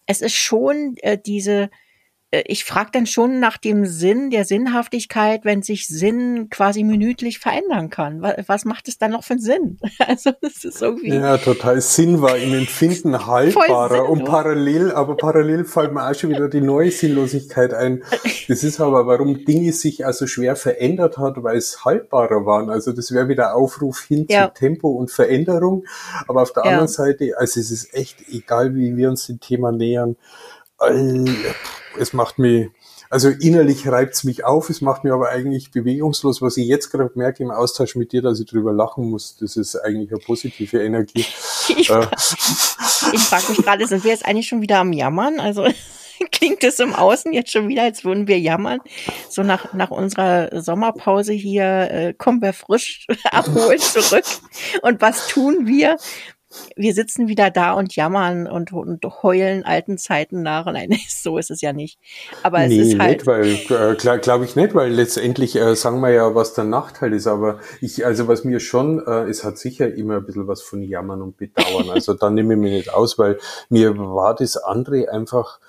es 0.06 0.22
ist 0.22 0.36
schon 0.36 0.96
äh, 1.02 1.18
diese 1.18 1.70
ich 2.48 2.66
frage 2.66 2.90
dann 2.92 3.06
schon 3.06 3.40
nach 3.40 3.58
dem 3.58 3.86
Sinn, 3.86 4.32
der 4.32 4.44
Sinnhaftigkeit, 4.46 5.46
wenn 5.46 5.62
sich 5.62 5.88
Sinn 5.88 6.50
quasi 6.50 6.84
minütlich 6.84 7.38
verändern 7.38 7.92
kann. 7.92 8.24
Was, 8.24 8.36
was 8.48 8.66
macht 8.66 8.88
es 8.88 8.98
dann 8.98 9.12
noch 9.12 9.24
für 9.24 9.34
einen 9.34 9.42
Sinn? 9.42 9.80
Also 10.06 10.32
das 10.42 10.66
ist 10.66 10.82
irgendwie. 10.82 11.14
Ja, 11.14 11.38
total. 11.38 11.80
Sinn 11.80 12.22
war 12.22 12.38
im 12.38 12.54
Empfinden 12.54 13.26
haltbarer 13.28 14.10
und 14.10 14.26
parallel, 14.26 14.92
aber 14.92 15.16
parallel 15.16 15.64
fällt 15.64 15.94
mir 15.94 16.10
auch 16.10 16.14
schon 16.14 16.32
wieder 16.32 16.50
die 16.50 16.62
neue 16.62 16.92
Sinnlosigkeit 16.92 17.74
ein. 17.74 18.04
Das 18.48 18.64
ist 18.64 18.82
aber, 18.82 19.08
warum 19.08 19.46
Dinge 19.46 19.72
sich 19.72 20.06
also 20.06 20.28
schwer 20.28 20.56
verändert 20.56 21.18
hat, 21.18 21.42
weil 21.42 21.58
es 21.58 21.86
haltbarer 21.86 22.46
waren. 22.46 22.70
Also 22.70 22.92
das 22.92 23.14
wäre 23.14 23.30
wieder 23.30 23.56
Aufruf 23.56 24.02
hin 24.02 24.26
ja. 24.30 24.48
zu 24.48 24.54
Tempo 24.56 24.90
und 24.90 25.10
Veränderung. 25.10 25.86
Aber 26.28 26.42
auf 26.42 26.52
der 26.52 26.66
ja. 26.66 26.72
anderen 26.72 26.90
Seite, 26.90 27.34
also 27.38 27.60
es 27.60 27.72
ist 27.72 27.94
echt 27.94 28.28
egal, 28.30 28.76
wie 28.76 28.98
wir 28.98 29.10
uns 29.10 29.28
dem 29.28 29.40
Thema 29.40 29.72
nähern 29.72 30.18
es 30.80 32.14
macht 32.14 32.40
mich, 32.40 32.70
also 33.10 33.30
innerlich 33.30 33.88
reibt's 33.88 34.24
mich 34.24 34.44
auf, 34.44 34.70
es 34.70 34.82
macht 34.82 35.04
mich 35.04 35.14
aber 35.14 35.30
eigentlich 35.30 35.72
bewegungslos. 35.72 36.42
Was 36.42 36.58
ich 36.58 36.68
jetzt 36.68 36.90
gerade 36.90 37.12
merke 37.16 37.44
im 37.44 37.52
Austausch 37.52 37.96
mit 37.96 38.12
dir, 38.12 38.22
dass 38.22 38.40
ich 38.40 38.48
drüber 38.48 38.74
lachen 38.74 39.10
muss, 39.10 39.38
das 39.38 39.56
ist 39.56 39.76
eigentlich 39.76 40.12
eine 40.12 40.20
positive 40.20 40.84
Energie. 40.84 41.26
Ich, 41.70 41.90
äh. 41.90 42.02
ich 43.14 43.22
frage 43.22 43.46
mich 43.48 43.58
gerade, 43.60 43.88
sind 43.88 44.04
wir 44.04 44.12
jetzt 44.12 44.26
eigentlich 44.26 44.48
schon 44.48 44.62
wieder 44.62 44.80
am 44.80 44.92
Jammern? 44.92 45.40
Also 45.40 45.66
klingt 46.32 46.64
es 46.64 46.80
im 46.80 46.94
Außen 46.94 47.32
jetzt 47.34 47.52
schon 47.52 47.68
wieder, 47.68 47.84
als 47.84 48.04
würden 48.04 48.28
wir 48.28 48.40
jammern. 48.40 48.80
So 49.30 49.44
nach, 49.44 49.74
nach 49.74 49.92
unserer 49.92 50.62
Sommerpause 50.62 51.34
hier 51.34 51.64
äh, 51.92 52.14
kommen 52.14 52.42
wir 52.42 52.54
frisch 52.54 53.08
abholen 53.32 53.80
zurück. 53.80 54.26
Und 54.82 55.02
was 55.02 55.28
tun 55.28 55.68
wir? 55.68 55.98
Wir 56.76 56.94
sitzen 56.94 57.28
wieder 57.28 57.52
da 57.52 57.74
und 57.74 57.96
jammern 57.96 58.48
und, 58.48 58.72
und 58.74 59.04
heulen 59.24 59.64
alten 59.64 59.98
Zeiten 59.98 60.42
nach. 60.42 60.66
Nein, 60.66 60.96
so 61.10 61.38
ist 61.38 61.52
es 61.52 61.62
ja 61.62 61.74
nicht. 61.74 62.00
Aber 62.44 62.62
es 62.62 62.70
nee, 62.70 62.82
ist 62.82 63.00
halt. 63.00 63.26
Nicht, 63.26 63.28
weil, 63.28 63.46
äh, 63.46 63.96
glaube 63.96 64.20
glaub 64.20 64.44
ich 64.44 64.56
nicht, 64.56 64.76
weil 64.76 64.92
letztendlich 64.92 65.56
äh, 65.56 65.76
sagen 65.76 66.00
wir 66.02 66.12
ja, 66.12 66.36
was 66.36 66.54
der 66.54 66.64
Nachteil 66.66 67.14
ist. 67.14 67.28
Aber 67.28 67.60
ich, 67.82 68.06
also 68.06 68.28
was 68.28 68.44
mir 68.44 68.60
schon, 68.60 69.06
äh, 69.06 69.24
es 69.24 69.44
hat 69.44 69.58
sicher 69.58 69.94
immer 69.94 70.18
ein 70.18 70.26
bisschen 70.26 70.48
was 70.48 70.62
von 70.62 70.82
Jammern 70.82 71.22
und 71.22 71.38
Bedauern. 71.38 71.90
Also 71.90 72.14
da 72.14 72.30
nehme 72.30 72.54
ich 72.54 72.60
mich 72.60 72.72
nicht 72.72 72.94
aus, 72.94 73.18
weil 73.18 73.40
mir 73.70 73.98
war 73.98 74.36
das 74.36 74.58
andere 74.58 75.12
einfach, 75.12 75.60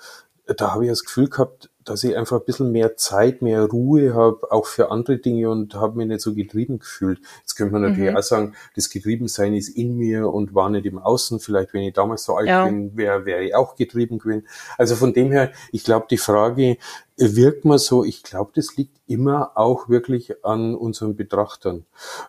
da 0.45 0.73
habe 0.73 0.85
ich 0.85 0.89
das 0.89 1.03
Gefühl 1.03 1.29
gehabt, 1.29 1.69
dass 1.85 2.03
ich 2.03 2.17
einfach 2.17 2.39
ein 2.39 2.45
bisschen 2.45 2.71
mehr 2.71 2.97
Zeit, 2.97 3.41
mehr 3.41 3.63
Ruhe 3.63 4.13
habe, 4.13 4.51
auch 4.51 4.65
für 4.65 4.91
andere 4.91 5.17
Dinge 5.17 5.49
und 5.49 5.75
habe 5.75 5.97
mich 5.97 6.07
nicht 6.07 6.21
so 6.21 6.33
getrieben 6.33 6.79
gefühlt. 6.79 7.19
Jetzt 7.41 7.55
könnte 7.55 7.73
man 7.73 7.83
natürlich 7.83 8.11
mhm. 8.11 8.17
auch 8.17 8.23
sagen, 8.23 8.53
das 8.75 8.89
Getriebensein 8.89 9.53
ist 9.53 9.69
in 9.69 9.95
mir 9.95 10.29
und 10.29 10.53
war 10.53 10.69
nicht 10.69 10.85
im 10.85 10.97
Außen. 10.97 11.39
Vielleicht, 11.39 11.73
wenn 11.73 11.83
ich 11.83 11.93
damals 11.93 12.25
so 12.25 12.35
alt 12.35 12.47
ja. 12.47 12.65
bin, 12.65 12.97
wäre 12.97 13.25
wäre 13.25 13.43
ich 13.43 13.55
auch 13.55 13.75
getrieben 13.75 14.19
gewesen. 14.19 14.47
Also 14.77 14.95
von 14.95 15.13
dem 15.13 15.31
her, 15.31 15.51
ich 15.71 15.83
glaube, 15.83 16.07
die 16.09 16.17
Frage, 16.17 16.77
wirkt 17.17 17.63
man 17.63 17.77
so, 17.77 18.03
ich 18.03 18.23
glaube, 18.23 18.51
das 18.55 18.75
liegt 18.75 18.97
immer 19.07 19.51
auch 19.55 19.87
wirklich 19.87 20.43
an 20.43 20.75
unseren 20.75 21.15
Betrachtern, 21.15 21.85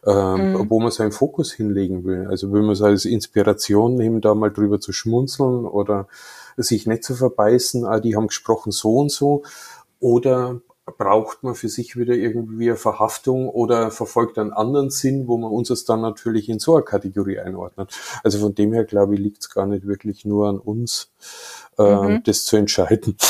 ähm, 0.06 0.52
mhm. 0.52 0.70
wo 0.70 0.78
man 0.80 0.90
seinen 0.90 1.12
Fokus 1.12 1.52
hinlegen 1.52 2.04
will. 2.04 2.26
Also 2.28 2.52
will 2.52 2.62
man 2.62 2.72
es 2.72 2.82
als 2.82 3.04
Inspiration 3.04 3.94
nehmen, 3.94 4.20
da 4.20 4.34
mal 4.34 4.52
drüber 4.52 4.80
zu 4.80 4.92
schmunzeln 4.92 5.64
oder 5.64 6.06
sich 6.62 6.86
nicht 6.86 7.04
zu 7.04 7.14
verbeißen, 7.14 7.84
ah, 7.84 8.00
die 8.00 8.16
haben 8.16 8.28
gesprochen 8.28 8.72
so 8.72 8.96
und 8.96 9.10
so, 9.10 9.42
oder 10.00 10.60
braucht 10.98 11.42
man 11.42 11.54
für 11.54 11.68
sich 11.68 11.96
wieder 11.96 12.14
irgendwie 12.14 12.68
eine 12.68 12.76
Verhaftung 12.76 13.48
oder 13.48 13.90
verfolgt 13.90 14.38
einen 14.38 14.52
anderen 14.52 14.90
Sinn, 14.90 15.26
wo 15.26 15.36
man 15.36 15.50
uns 15.50 15.70
es 15.70 15.84
dann 15.84 16.00
natürlich 16.00 16.48
in 16.48 16.60
so 16.60 16.76
eine 16.76 16.84
Kategorie 16.84 17.40
einordnet. 17.40 17.98
Also 18.22 18.38
von 18.38 18.54
dem 18.54 18.72
her, 18.72 18.84
glaube 18.84 19.14
ich, 19.14 19.20
liegt 19.20 19.42
es 19.42 19.50
gar 19.50 19.66
nicht 19.66 19.86
wirklich 19.86 20.24
nur 20.24 20.48
an 20.48 20.58
uns, 20.58 21.12
äh, 21.78 21.82
mhm. 21.82 22.22
das 22.22 22.44
zu 22.44 22.56
entscheiden. 22.56 23.16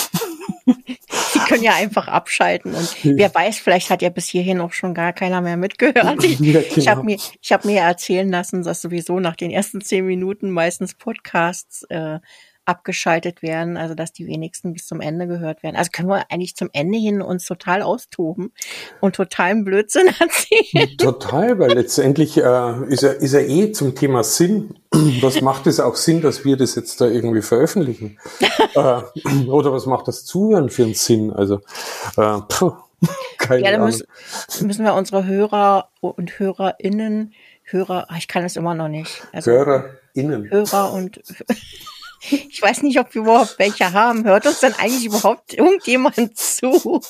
Die 0.67 1.39
können 1.49 1.63
ja 1.63 1.75
einfach 1.75 2.09
abschalten 2.09 2.75
und 2.75 2.97
wer 3.05 3.33
weiß, 3.33 3.59
vielleicht 3.59 3.91
hat 3.91 4.03
ja 4.03 4.09
bis 4.09 4.27
hierhin 4.27 4.61
auch 4.61 4.73
schon 4.73 4.95
gar 4.95 5.13
keiner 5.13 5.41
mehr 5.41 5.57
mitgehört. 5.57 6.25
Ich, 6.25 6.41
ja, 6.41 6.61
genau. 6.61 6.75
ich 6.77 6.89
habe 6.89 7.05
mir, 7.05 7.19
ich 7.41 7.53
hab 7.53 7.65
mir 7.65 7.81
erzählen 7.81 8.29
lassen, 8.29 8.63
dass 8.63 8.83
sowieso 8.83 9.21
nach 9.21 9.37
den 9.37 9.51
ersten 9.51 9.81
zehn 9.81 10.05
Minuten 10.05 10.51
meistens 10.51 10.95
Podcasts 10.95 11.85
äh, 11.89 12.19
abgeschaltet 12.67 13.43
werden, 13.43 13.77
also 13.77 13.95
dass 13.95 14.13
die 14.13 14.27
wenigsten 14.27 14.73
bis 14.73 14.87
zum 14.87 15.01
Ende 15.01 15.27
gehört 15.27 15.63
werden. 15.63 15.77
Also 15.77 15.91
können 15.93 16.09
wir 16.09 16.31
eigentlich 16.31 16.57
zum 16.57 16.69
Ende 16.73 16.99
hin 16.99 17.23
uns 17.23 17.47
total 17.47 17.83
austoben 17.83 18.53
und 19.01 19.17
totalen 19.17 19.65
Blödsinn 19.65 20.09
erzählen. 20.21 20.97
Total, 20.99 21.59
weil 21.59 21.73
letztendlich 21.73 22.37
äh, 22.37 22.85
ist, 22.89 23.03
er, 23.03 23.17
ist 23.17 23.33
er 23.33 23.49
eh 23.49 23.73
zum 23.73 23.95
Thema 23.95 24.23
Sinn. 24.25 24.75
Was 25.21 25.41
macht 25.41 25.67
es 25.67 25.81
auch 25.81 25.97
Sinn, 25.97 26.21
dass 26.21 26.45
wir 26.45 26.57
das 26.57 26.75
jetzt 26.75 27.01
da 27.01 27.07
irgendwie 27.07 27.43
veröffentlichen? 27.43 28.19
äh, 28.75 29.49
oder 29.49 29.73
was 29.73 29.87
macht 29.87 30.09
das 30.09 30.25
Zuhören 30.25 30.69
für 30.69 30.85
einen 30.85 30.95
Sinn? 30.95 31.33
Also 31.33 31.61
äh, 32.17 32.39
puh, 32.49 32.73
keine 33.39 33.65
ja, 33.65 33.71
dann 33.73 33.85
müssen, 33.85 34.07
müssen 34.63 34.85
wir 34.85 34.95
unsere 34.95 35.25
Hörer 35.25 35.89
und 36.01 36.39
HörerInnen 36.39 37.33
Hörer, 37.69 38.07
ich 38.17 38.29
kann 38.29 38.45
es 38.45 38.55
immer 38.55 38.75
noch 38.75 38.89
nicht. 38.89 39.27
Also, 39.33 39.51
HörerInnen. 39.51 40.51
Hörer 40.51 40.93
und 40.93 41.21
ich 42.31 42.61
weiß 42.61 42.83
nicht, 42.83 42.99
ob 42.99 43.15
wir 43.15 43.23
überhaupt 43.23 43.59
welche 43.59 43.93
haben. 43.93 44.25
Hört 44.25 44.47
uns 44.47 44.61
dann 44.61 44.75
eigentlich 44.75 45.07
überhaupt 45.07 45.55
irgendjemand 45.55 46.37
zu? 46.37 47.01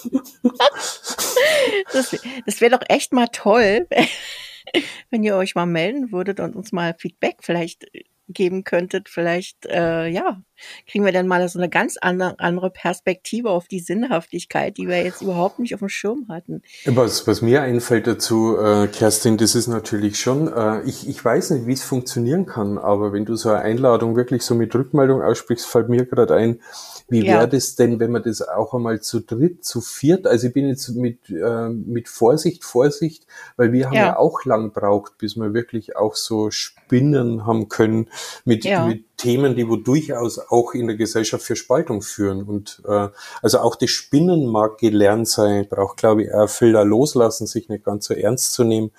das 1.93 2.17
das 2.45 2.61
wäre 2.61 2.79
doch 2.79 2.87
echt 2.89 3.13
mal 3.13 3.29
toll, 3.29 3.87
wenn 5.11 5.23
ihr 5.23 5.37
euch 5.37 5.55
mal 5.55 5.67
melden 5.67 6.13
würdet 6.13 6.41
und 6.41 6.57
uns 6.57 6.73
mal 6.73 6.95
Feedback 6.99 7.39
vielleicht 7.41 7.87
geben 8.29 8.65
könntet, 8.65 9.09
vielleicht, 9.09 9.67
äh, 9.67 10.09
ja, 10.09 10.43
kriegen 10.87 11.05
wir 11.05 11.13
dann 11.13 11.27
mal 11.27 11.47
so 11.49 11.59
eine 11.59 11.69
ganz 11.69 11.97
andere, 11.99 12.71
Perspektive 12.71 13.51
auf 13.51 13.69
die 13.69 13.81
Sinnhaftigkeit, 13.81 14.77
die 14.77 14.89
wir 14.89 15.03
jetzt 15.03 15.23
überhaupt 15.23 15.59
nicht 15.59 15.75
auf 15.75 15.81
dem 15.81 15.89
Schirm 15.89 16.27
hatten. 16.29 16.63
Was, 16.85 17.27
was 17.27 17.43
mir 17.43 17.63
einfällt 17.63 18.07
dazu, 18.07 18.57
äh, 18.59 18.89
Kerstin, 18.89 19.37
das 19.37 19.55
ist 19.55 19.67
natürlich 19.67 20.19
schon, 20.19 20.53
äh, 20.53 20.83
ich, 20.83 21.09
ich 21.09 21.25
weiß 21.25 21.51
nicht, 21.51 21.67
wie 21.67 21.73
es 21.73 21.83
funktionieren 21.83 22.47
kann, 22.47 22.79
aber 22.79 23.13
wenn 23.13 23.25
du 23.25 23.37
so 23.37 23.51
eine 23.51 23.61
Einladung 23.61 24.17
wirklich 24.17 24.43
so 24.43 24.55
mit 24.55 24.75
Rückmeldung 24.75 25.23
aussprichst, 25.23 25.67
fällt 25.67 25.89
mir 25.89 26.07
gerade 26.07 26.35
ein, 26.35 26.61
wie 27.09 27.25
ja. 27.25 27.35
wäre 27.35 27.49
das 27.49 27.77
denn, 27.77 28.01
wenn 28.01 28.11
man 28.11 28.23
das 28.23 28.43
auch 28.43 28.75
einmal 28.75 29.01
zu 29.01 29.21
dritt, 29.21 29.65
zu 29.65 29.81
viert, 29.81 30.27
also 30.27 30.49
ich 30.49 30.53
bin 30.53 30.69
jetzt 30.69 30.89
mit, 30.91 31.31
äh, 31.31 31.69
mit 31.69 32.09
Vorsicht, 32.09 32.65
Vorsicht, 32.65 33.27
weil 33.57 33.73
wir 33.73 33.87
haben 33.87 33.95
ja, 33.95 34.07
ja 34.07 34.19
auch 34.19 34.45
lang 34.45 34.73
braucht, 34.73 35.19
bis 35.19 35.37
wir 35.37 35.55
wirklich 35.55 35.97
auch 35.97 36.17
so 36.17 36.51
spinnen 36.51 37.47
haben 37.47 37.69
können 37.69 38.09
mit, 38.45 38.65
ja. 38.65 38.87
mit 38.87 39.06
Themen, 39.17 39.57
die 39.57 39.69
wo 39.69 39.77
durchaus 39.77 40.39
auch 40.39 40.75
in 40.75 40.89
der 40.89 40.97
Gesellschaft 40.97 41.45
für 41.45 41.57
Spaltung 41.57 42.03
führen. 42.03 42.43
Und 42.43 42.83
äh, 42.87 43.09
also 43.43 43.61
auch 43.61 43.77
das 43.77 43.91
Spinnen 43.91 44.47
mag 44.47 44.79
gelernt 44.79 45.29
sein, 45.29 45.67
braucht, 45.69 45.97
glaube 45.97 46.25
ich, 46.25 46.35
auch 46.35 46.49
viel 46.49 46.73
da 46.73 46.83
loslassen, 46.83 47.47
sich 47.47 47.69
nicht 47.69 47.85
ganz 47.85 48.07
so 48.07 48.15
ernst 48.15 48.53
zu 48.53 48.65
nehmen, 48.65 48.91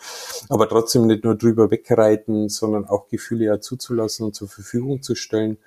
aber 0.49 0.67
trotzdem 0.67 1.07
nicht 1.07 1.23
nur 1.23 1.35
drüber 1.35 1.69
wegreiten, 1.69 2.49
sondern 2.49 2.85
auch 2.85 3.07
Gefühle 3.09 3.45
ja 3.45 3.61
zuzulassen 3.61 4.25
und 4.25 4.35
zur 4.35 4.47
Verfügung 4.47 5.01
zu 5.03 5.13
stellen. 5.15 5.57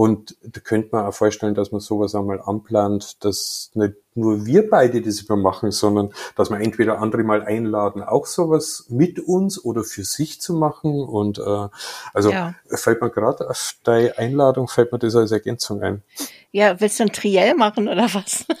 Und 0.00 0.34
da 0.42 0.60
könnte 0.60 0.88
man 0.92 1.04
auch 1.04 1.12
vorstellen, 1.12 1.54
dass 1.54 1.72
man 1.72 1.82
sowas 1.82 2.14
einmal 2.14 2.40
anplant, 2.40 3.22
dass 3.22 3.70
nicht 3.74 3.96
nur 4.14 4.46
wir 4.46 4.70
beide 4.70 5.02
das 5.02 5.20
übermachen, 5.20 5.72
sondern 5.72 6.14
dass 6.36 6.48
wir 6.48 6.58
entweder 6.58 7.00
andere 7.00 7.22
mal 7.22 7.42
einladen, 7.42 8.02
auch 8.02 8.24
sowas 8.24 8.86
mit 8.88 9.20
uns 9.20 9.62
oder 9.62 9.84
für 9.84 10.04
sich 10.04 10.40
zu 10.40 10.54
machen. 10.54 11.02
Und 11.02 11.38
äh, 11.38 11.68
also 12.14 12.30
ja. 12.30 12.54
fällt 12.70 13.02
mir 13.02 13.10
gerade 13.10 13.50
auf 13.50 13.74
deine 13.84 14.16
Einladung, 14.16 14.68
fällt 14.68 14.90
mir 14.90 14.98
das 14.98 15.14
als 15.14 15.32
Ergänzung 15.32 15.82
ein. 15.82 16.02
Ja, 16.50 16.80
willst 16.80 16.98
du 16.98 17.04
ein 17.04 17.12
Triell 17.12 17.54
machen 17.54 17.86
oder 17.86 18.08
was? 18.14 18.46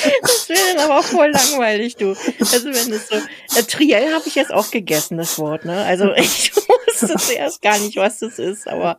Das 0.22 0.48
wäre 0.48 0.76
dann 0.76 0.90
aber 0.90 0.99
voll 1.16 1.30
langweilig, 1.30 1.96
du. 1.96 2.10
Also 2.38 2.66
wenn 2.66 2.90
das 2.90 3.08
so. 3.08 3.16
Äh, 3.58 3.62
Triell 3.64 4.12
habe 4.12 4.24
ich 4.26 4.34
jetzt 4.34 4.52
auch 4.52 4.70
gegessen, 4.70 5.18
das 5.18 5.38
Wort, 5.38 5.64
ne? 5.64 5.84
Also 5.84 6.12
ich 6.16 6.52
wusste 6.54 7.14
zuerst 7.18 7.62
gar 7.62 7.78
nicht, 7.78 7.96
was 7.96 8.18
das 8.18 8.38
ist, 8.38 8.68
aber 8.68 8.96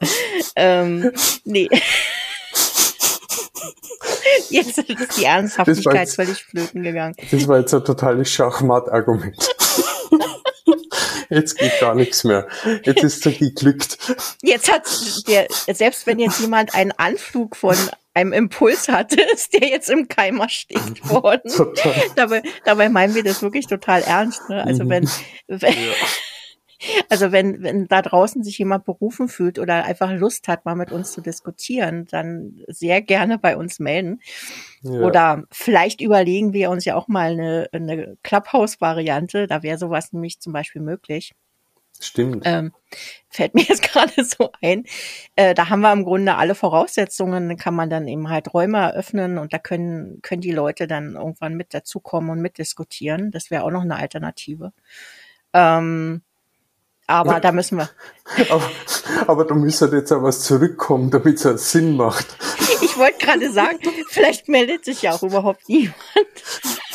ähm, 0.56 1.12
nee. 1.44 1.70
Jetzt 4.50 4.78
ist 4.78 5.18
die 5.18 5.26
Ernsthaftigkeit 5.26 6.08
jetzt, 6.08 6.16
völlig 6.16 6.44
flöten 6.44 6.84
gegangen. 6.84 7.16
Das 7.32 7.48
war 7.48 7.60
jetzt 7.60 7.74
ein 7.74 7.84
totales 7.84 8.30
Schachmatt-Argument. 8.30 9.38
Jetzt 11.30 11.58
geht 11.58 11.80
gar 11.80 11.96
nichts 11.96 12.26
mehr. 12.26 12.48
Jetzt 12.84 13.04
ist 13.04 13.26
er 13.26 13.32
geglückt. 13.32 13.98
Jetzt 14.42 14.70
hat 14.70 14.84
der, 15.28 15.48
selbst 15.74 16.06
wenn 16.06 16.20
jetzt 16.20 16.42
jemand 16.42 16.76
einen 16.76 16.92
Anflug 16.92 17.56
von 17.56 17.78
einem 18.14 18.34
Impuls 18.34 18.90
hatte, 18.90 19.22
ist 19.34 19.54
der 19.54 19.70
jetzt 19.70 19.90
im 19.90 20.08
Keim 20.08 20.40
erstickt 20.40 21.08
worden. 21.10 21.52
dabei, 22.16 22.42
dabei 22.66 22.90
meinen 22.90 23.16
wir 23.16 23.24
das 23.24 23.42
wirklich 23.42 23.68
total 23.68 24.02
ernst. 24.02 24.50
Ne? 24.50 24.64
Also 24.66 24.90
wenn, 24.90 25.08
wenn 25.48 25.74
ja. 25.74 25.94
Also 27.10 27.32
wenn, 27.32 27.62
wenn 27.62 27.88
da 27.88 28.02
draußen 28.02 28.44
sich 28.44 28.58
jemand 28.58 28.86
berufen 28.86 29.28
fühlt 29.28 29.60
oder 29.60 29.86
einfach 29.86 30.12
Lust 30.12 30.48
hat, 30.48 30.66
mal 30.66 30.76
mit 30.76 30.92
uns 30.92 31.12
zu 31.12 31.22
diskutieren, 31.22 32.08
dann 32.10 32.64
sehr 32.68 33.02
gerne 33.02 33.38
bei 33.38 33.56
uns 33.56 33.80
melden. 33.80 34.20
Ja. 34.82 35.02
Oder 35.02 35.44
vielleicht 35.52 36.02
überlegen 36.02 36.54
wir 36.54 36.70
uns 36.70 36.86
ja 36.86 36.96
auch 36.96 37.08
mal 37.08 37.32
eine, 37.32 37.70
eine 37.72 38.18
Clubhouse-Variante. 38.24 39.48
Da 39.48 39.64
wäre 39.64 39.78
sowas 39.78 40.12
nämlich 40.12 40.40
zum 40.40 40.54
Beispiel 40.54 40.82
möglich. 40.82 41.34
Stimmt. 42.04 42.44
Ähm, 42.46 42.74
fällt 43.30 43.54
mir 43.56 43.64
jetzt 43.64 43.84
gerade 43.84 44.24
so 44.24 44.52
ein. 44.62 44.86
Äh, 45.36 45.54
da 45.54 45.70
haben 45.70 45.82
wir 45.82 45.94
im 45.94 46.04
Grunde 46.04 46.36
alle 46.36 46.56
Voraussetzungen. 46.56 47.48
Dann 47.48 47.58
kann 47.58 47.76
man 47.76 47.90
dann 47.90 48.08
eben 48.08 48.30
halt 48.30 48.54
Räume 48.54 48.80
eröffnen 48.80 49.38
und 49.38 49.54
da 49.54 49.60
können, 49.60 50.22
können 50.22 50.42
die 50.42 50.52
Leute 50.52 50.88
dann 50.88 51.16
irgendwann 51.16 51.56
mit 51.56 51.74
dazukommen 51.74 52.30
und 52.32 52.42
mitdiskutieren. 52.42 53.32
Das 53.32 53.52
wäre 53.52 53.64
auch 53.64 53.72
noch 53.72 53.82
eine 53.82 53.98
Alternative. 53.98 54.74
Ähm, 55.54 56.22
aber 57.08 57.40
da 57.42 57.52
müssen 57.52 57.78
wir. 57.78 57.90
aber, 58.50 58.70
aber 59.28 59.46
da 59.46 59.54
müsste 59.54 59.88
jetzt 59.88 60.12
auch 60.14 60.24
was 60.24 60.44
zurückkommen, 60.44 61.12
damit 61.12 61.36
es 61.36 61.46
einen 61.46 61.58
Sinn 61.58 61.98
macht. 61.98 62.38
Ich 62.82 62.98
wollte 62.98 63.18
gerade 63.26 63.52
sagen, 63.52 63.80
vielleicht 64.10 64.48
meldet 64.48 64.86
sich 64.86 65.02
ja 65.02 65.12
auch 65.12 65.24
überhaupt 65.24 65.68
niemand. 65.68 65.96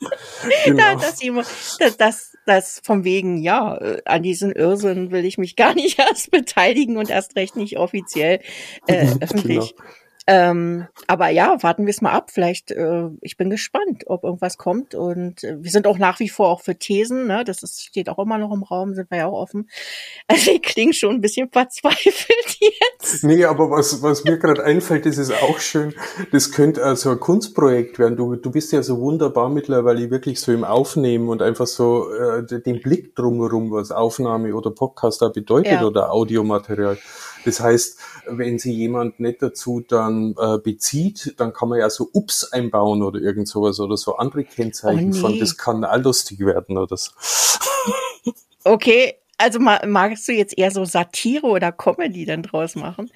Genau. 0.64 0.96
dass, 0.96 1.22
jemand, 1.22 1.48
dass, 1.78 1.96
dass, 1.96 2.38
dass 2.46 2.80
vom 2.84 3.04
wegen, 3.04 3.38
ja, 3.38 3.76
äh, 3.76 4.02
an 4.04 4.22
diesen 4.22 4.52
Irrsinn 4.52 5.10
will 5.10 5.24
ich 5.24 5.38
mich 5.38 5.56
gar 5.56 5.74
nicht 5.74 5.98
erst 6.10 6.30
beteiligen 6.30 6.96
und 6.96 7.10
erst 7.10 7.36
recht 7.36 7.56
nicht 7.56 7.78
offiziell 7.78 8.40
äh, 8.86 9.06
genau. 9.06 9.16
öffentlich. 9.20 9.74
Genau. 9.76 9.88
Ähm, 10.30 10.86
aber 11.06 11.30
ja, 11.30 11.56
warten 11.62 11.86
wir 11.86 11.90
es 11.90 12.02
mal 12.02 12.12
ab. 12.12 12.30
Vielleicht, 12.30 12.70
äh, 12.70 13.08
ich 13.22 13.38
bin 13.38 13.48
gespannt, 13.48 14.04
ob 14.08 14.24
irgendwas 14.24 14.58
kommt. 14.58 14.94
Und 14.94 15.42
äh, 15.42 15.56
wir 15.58 15.70
sind 15.70 15.86
auch 15.86 15.96
nach 15.96 16.20
wie 16.20 16.28
vor 16.28 16.48
auch 16.48 16.60
für 16.60 16.76
Thesen, 16.76 17.26
ne? 17.26 17.44
Das 17.44 17.62
ist, 17.62 17.82
steht 17.82 18.10
auch 18.10 18.18
immer 18.18 18.36
noch 18.36 18.52
im 18.52 18.62
Raum, 18.62 18.94
sind 18.94 19.10
wir 19.10 19.18
ja 19.18 19.26
auch 19.26 19.40
offen. 19.40 19.70
Also 20.30 20.50
ich 20.50 20.60
klinge 20.60 20.92
schon 20.92 21.14
ein 21.14 21.20
bisschen 21.22 21.48
verzweifelt 21.50 22.58
jetzt. 22.60 23.24
Nee, 23.24 23.46
aber 23.46 23.70
was, 23.70 24.02
was 24.02 24.24
mir 24.24 24.36
gerade 24.36 24.62
einfällt, 24.62 25.06
das 25.06 25.16
ist 25.16 25.32
auch 25.32 25.58
schön. 25.58 25.94
Das 26.32 26.52
könnte 26.52 26.84
also 26.84 27.10
ein 27.10 27.20
Kunstprojekt 27.20 27.98
werden. 27.98 28.16
Du, 28.16 28.36
du 28.36 28.50
bist 28.50 28.70
ja 28.72 28.82
so 28.82 29.00
wunderbar 29.00 29.48
mittlerweile 29.48 30.10
wirklich 30.10 30.38
so 30.40 30.52
im 30.52 30.64
Aufnehmen 30.64 31.30
und 31.30 31.40
einfach 31.40 31.66
so 31.66 32.12
äh, 32.12 32.44
den 32.44 32.82
Blick 32.82 33.16
drumherum, 33.16 33.70
was 33.70 33.90
Aufnahme 33.90 34.54
oder 34.54 34.70
Podcast 34.70 35.22
da 35.22 35.28
bedeutet 35.28 35.72
ja. 35.72 35.86
oder 35.86 36.12
Audiomaterial. 36.12 36.98
Das 37.44 37.60
heißt, 37.60 37.98
wenn 38.26 38.58
sie 38.58 38.72
jemand 38.72 39.20
nicht 39.20 39.40
dazu 39.40 39.80
dann 39.80 40.17
äh, 40.38 40.58
bezieht, 40.58 41.34
dann 41.38 41.52
kann 41.52 41.68
man 41.68 41.78
ja 41.78 41.90
so 41.90 42.08
Ups 42.12 42.44
einbauen 42.44 43.02
oder 43.02 43.20
irgend 43.20 43.48
sowas 43.48 43.80
oder 43.80 43.96
so 43.96 44.16
andere 44.16 44.44
Kennzeichen 44.44 45.10
oh 45.12 45.14
nee. 45.14 45.20
von, 45.20 45.38
das 45.38 45.56
kann 45.56 45.84
auch 45.84 45.98
lustig 45.98 46.40
werden 46.40 46.78
oder 46.78 46.96
so. 46.96 47.10
Okay, 48.64 49.14
also 49.38 49.60
magst 49.60 50.26
du 50.26 50.32
jetzt 50.32 50.58
eher 50.58 50.72
so 50.72 50.84
Satire 50.84 51.46
oder 51.46 51.70
Comedy 51.70 52.24
dann 52.26 52.42
draus 52.42 52.74
machen? 52.74 53.08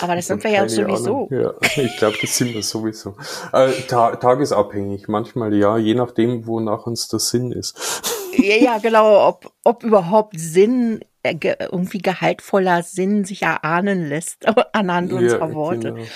Aber 0.00 0.16
das 0.16 0.26
sind 0.26 0.42
wir 0.42 0.50
ja 0.50 0.66
sowieso. 0.68 1.28
Ja, 1.30 1.52
ich 1.76 1.96
glaube, 1.98 2.16
das 2.20 2.36
sind 2.36 2.54
wir 2.54 2.62
sowieso. 2.62 3.14
Äh, 3.52 3.72
ta 3.86 4.16
tagesabhängig, 4.16 5.06
manchmal 5.08 5.54
ja, 5.54 5.76
je 5.76 5.94
nachdem, 5.94 6.46
wonach 6.46 6.86
uns 6.86 7.08
der 7.08 7.20
Sinn 7.20 7.52
ist. 7.52 8.02
ja, 8.38 8.56
ja, 8.56 8.78
genau, 8.78 9.28
ob, 9.28 9.52
ob 9.64 9.84
überhaupt 9.84 10.40
Sinn, 10.40 11.00
ge, 11.34 11.56
irgendwie 11.58 11.98
gehaltvoller 11.98 12.82
Sinn 12.82 13.24
sich 13.24 13.42
erahnen 13.42 14.08
lässt 14.08 14.46
anhand 14.72 15.12
unserer 15.12 15.52
Worte. 15.54 15.92
Genau. 15.92 16.06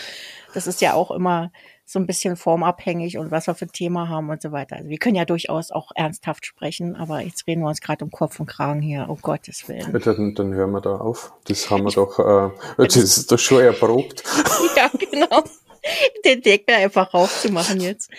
Das 0.55 0.67
ist 0.67 0.81
ja 0.81 0.95
auch 0.95 1.11
immer 1.11 1.53
so 1.91 1.99
ein 1.99 2.07
bisschen 2.07 2.37
formabhängig 2.37 3.19
und 3.19 3.33
was 3.33 3.49
wir 3.49 3.55
für 3.55 3.67
ein 3.67 3.73
Thema 3.73 4.09
haben 4.09 4.31
und 4.31 4.41
so 4.41 4.53
weiter. 4.53 4.77
Also 4.77 4.89
wir 4.89 4.99
können 4.99 5.17
ja 5.17 5.25
durchaus 5.25 5.73
auch 5.73 5.91
ernsthaft 5.97 6.47
sprechen, 6.47 6.95
aber 6.95 7.21
jetzt 7.21 7.49
reden 7.49 7.63
wir 7.63 7.69
uns 7.69 7.81
gerade 7.81 8.05
um 8.05 8.13
Kopf 8.13 8.39
und 8.39 8.47
Kragen 8.47 8.81
hier, 8.81 9.09
um 9.09 9.21
Gottes 9.21 9.69
Willen. 9.69 9.93
Dann, 9.93 10.35
dann 10.35 10.55
hören 10.55 10.71
wir 10.71 10.81
da 10.81 10.97
auf. 10.97 11.33
Das 11.49 11.69
haben 11.69 11.83
wir 11.83 11.91
doch, 11.91 12.19
äh, 12.19 12.51
das 12.85 12.97
ist 12.97 13.33
doch 13.33 13.39
schon 13.39 13.63
erprobt. 13.63 14.23
ja, 14.77 14.89
genau. 15.11 15.43
Den 16.25 16.43
Deckel 16.43 16.77
einfach 16.77 17.15
raufzumachen 17.15 17.81
jetzt. 17.81 18.11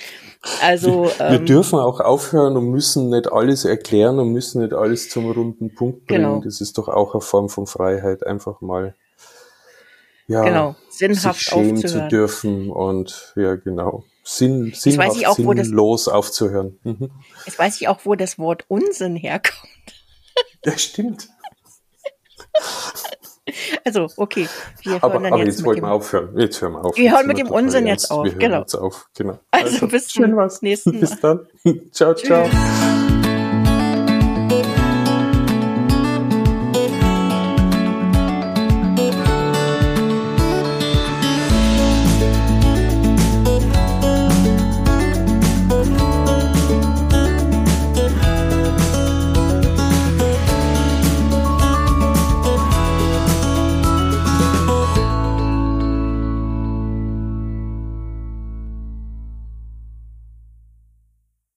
Also 0.62 1.06
wir, 1.06 1.20
wir 1.20 1.40
ähm, 1.40 1.46
dürfen 1.46 1.80
auch 1.80 2.00
aufhören 2.00 2.58
und 2.58 2.70
müssen 2.70 3.10
nicht 3.10 3.32
alles 3.32 3.66
erklären 3.66 4.20
und 4.20 4.32
müssen 4.32 4.62
nicht 4.62 4.74
alles 4.74 5.10
zum 5.10 5.30
runden 5.30 5.76
Punkt 5.76 6.08
bringen. 6.08 6.24
Genau. 6.24 6.42
Das 6.42 6.62
ist 6.62 6.78
doch 6.78 6.88
auch 6.88 7.14
eine 7.14 7.22
Form 7.22 7.50
von 7.50 7.68
Freiheit, 7.68 8.26
einfach 8.26 8.62
mal 8.62 8.96
ja, 10.28 10.44
genau. 10.44 10.76
sinnhaft 10.90 11.40
sich 11.40 11.50
schämen 11.50 11.76
aufzuhören. 11.76 12.10
zu 12.10 12.16
dürfen 12.16 12.70
und 12.70 13.34
ja, 13.36 13.56
genau. 13.56 14.04
Sinn, 14.24 14.72
sinnhaft, 14.74 15.26
auch, 15.26 15.36
sinnlos 15.36 16.06
das, 16.06 16.14
aufzuhören. 16.14 16.80
Mhm. 16.84 17.12
Jetzt 17.46 17.58
weiß 17.60 17.82
ich 17.82 17.88
auch, 17.88 18.00
wo 18.04 18.16
das 18.16 18.38
Wort 18.38 18.66
Unsinn 18.68 19.16
herkommt. 19.16 19.68
Ja, 20.64 20.78
stimmt. 20.78 21.28
Also, 23.86 24.08
okay. 24.18 24.48
Wir 24.84 25.04
aber, 25.04 25.16
aber 25.16 25.38
jetzt, 25.40 25.48
jetzt 25.48 25.66
wollten 25.66 25.82
wir 25.82 25.92
aufhören. 25.92 26.38
Jetzt 26.38 26.62
hören 26.62 26.74
wir 26.74 26.86
auf. 26.86 26.96
Wir 26.96 27.06
jetzt 27.06 27.14
hören 27.16 27.28
mit 27.28 27.38
dem 27.38 27.50
Unsinn 27.50 27.88
jetzt 27.88 28.12
auf. 28.12 28.26
Wir 28.26 28.32
hören 28.32 28.40
genau. 28.40 28.60
jetzt 28.60 28.76
auf. 28.76 29.10
Genau. 29.16 29.40
Also, 29.52 29.74
also 29.74 29.88
bis 29.88 30.08
zum 30.08 30.50
nächsten 30.62 30.92
Mal. 30.94 31.00
Bis 31.00 31.20
dann. 31.20 31.48
ciao, 31.92 32.14
ciao. 32.14 32.50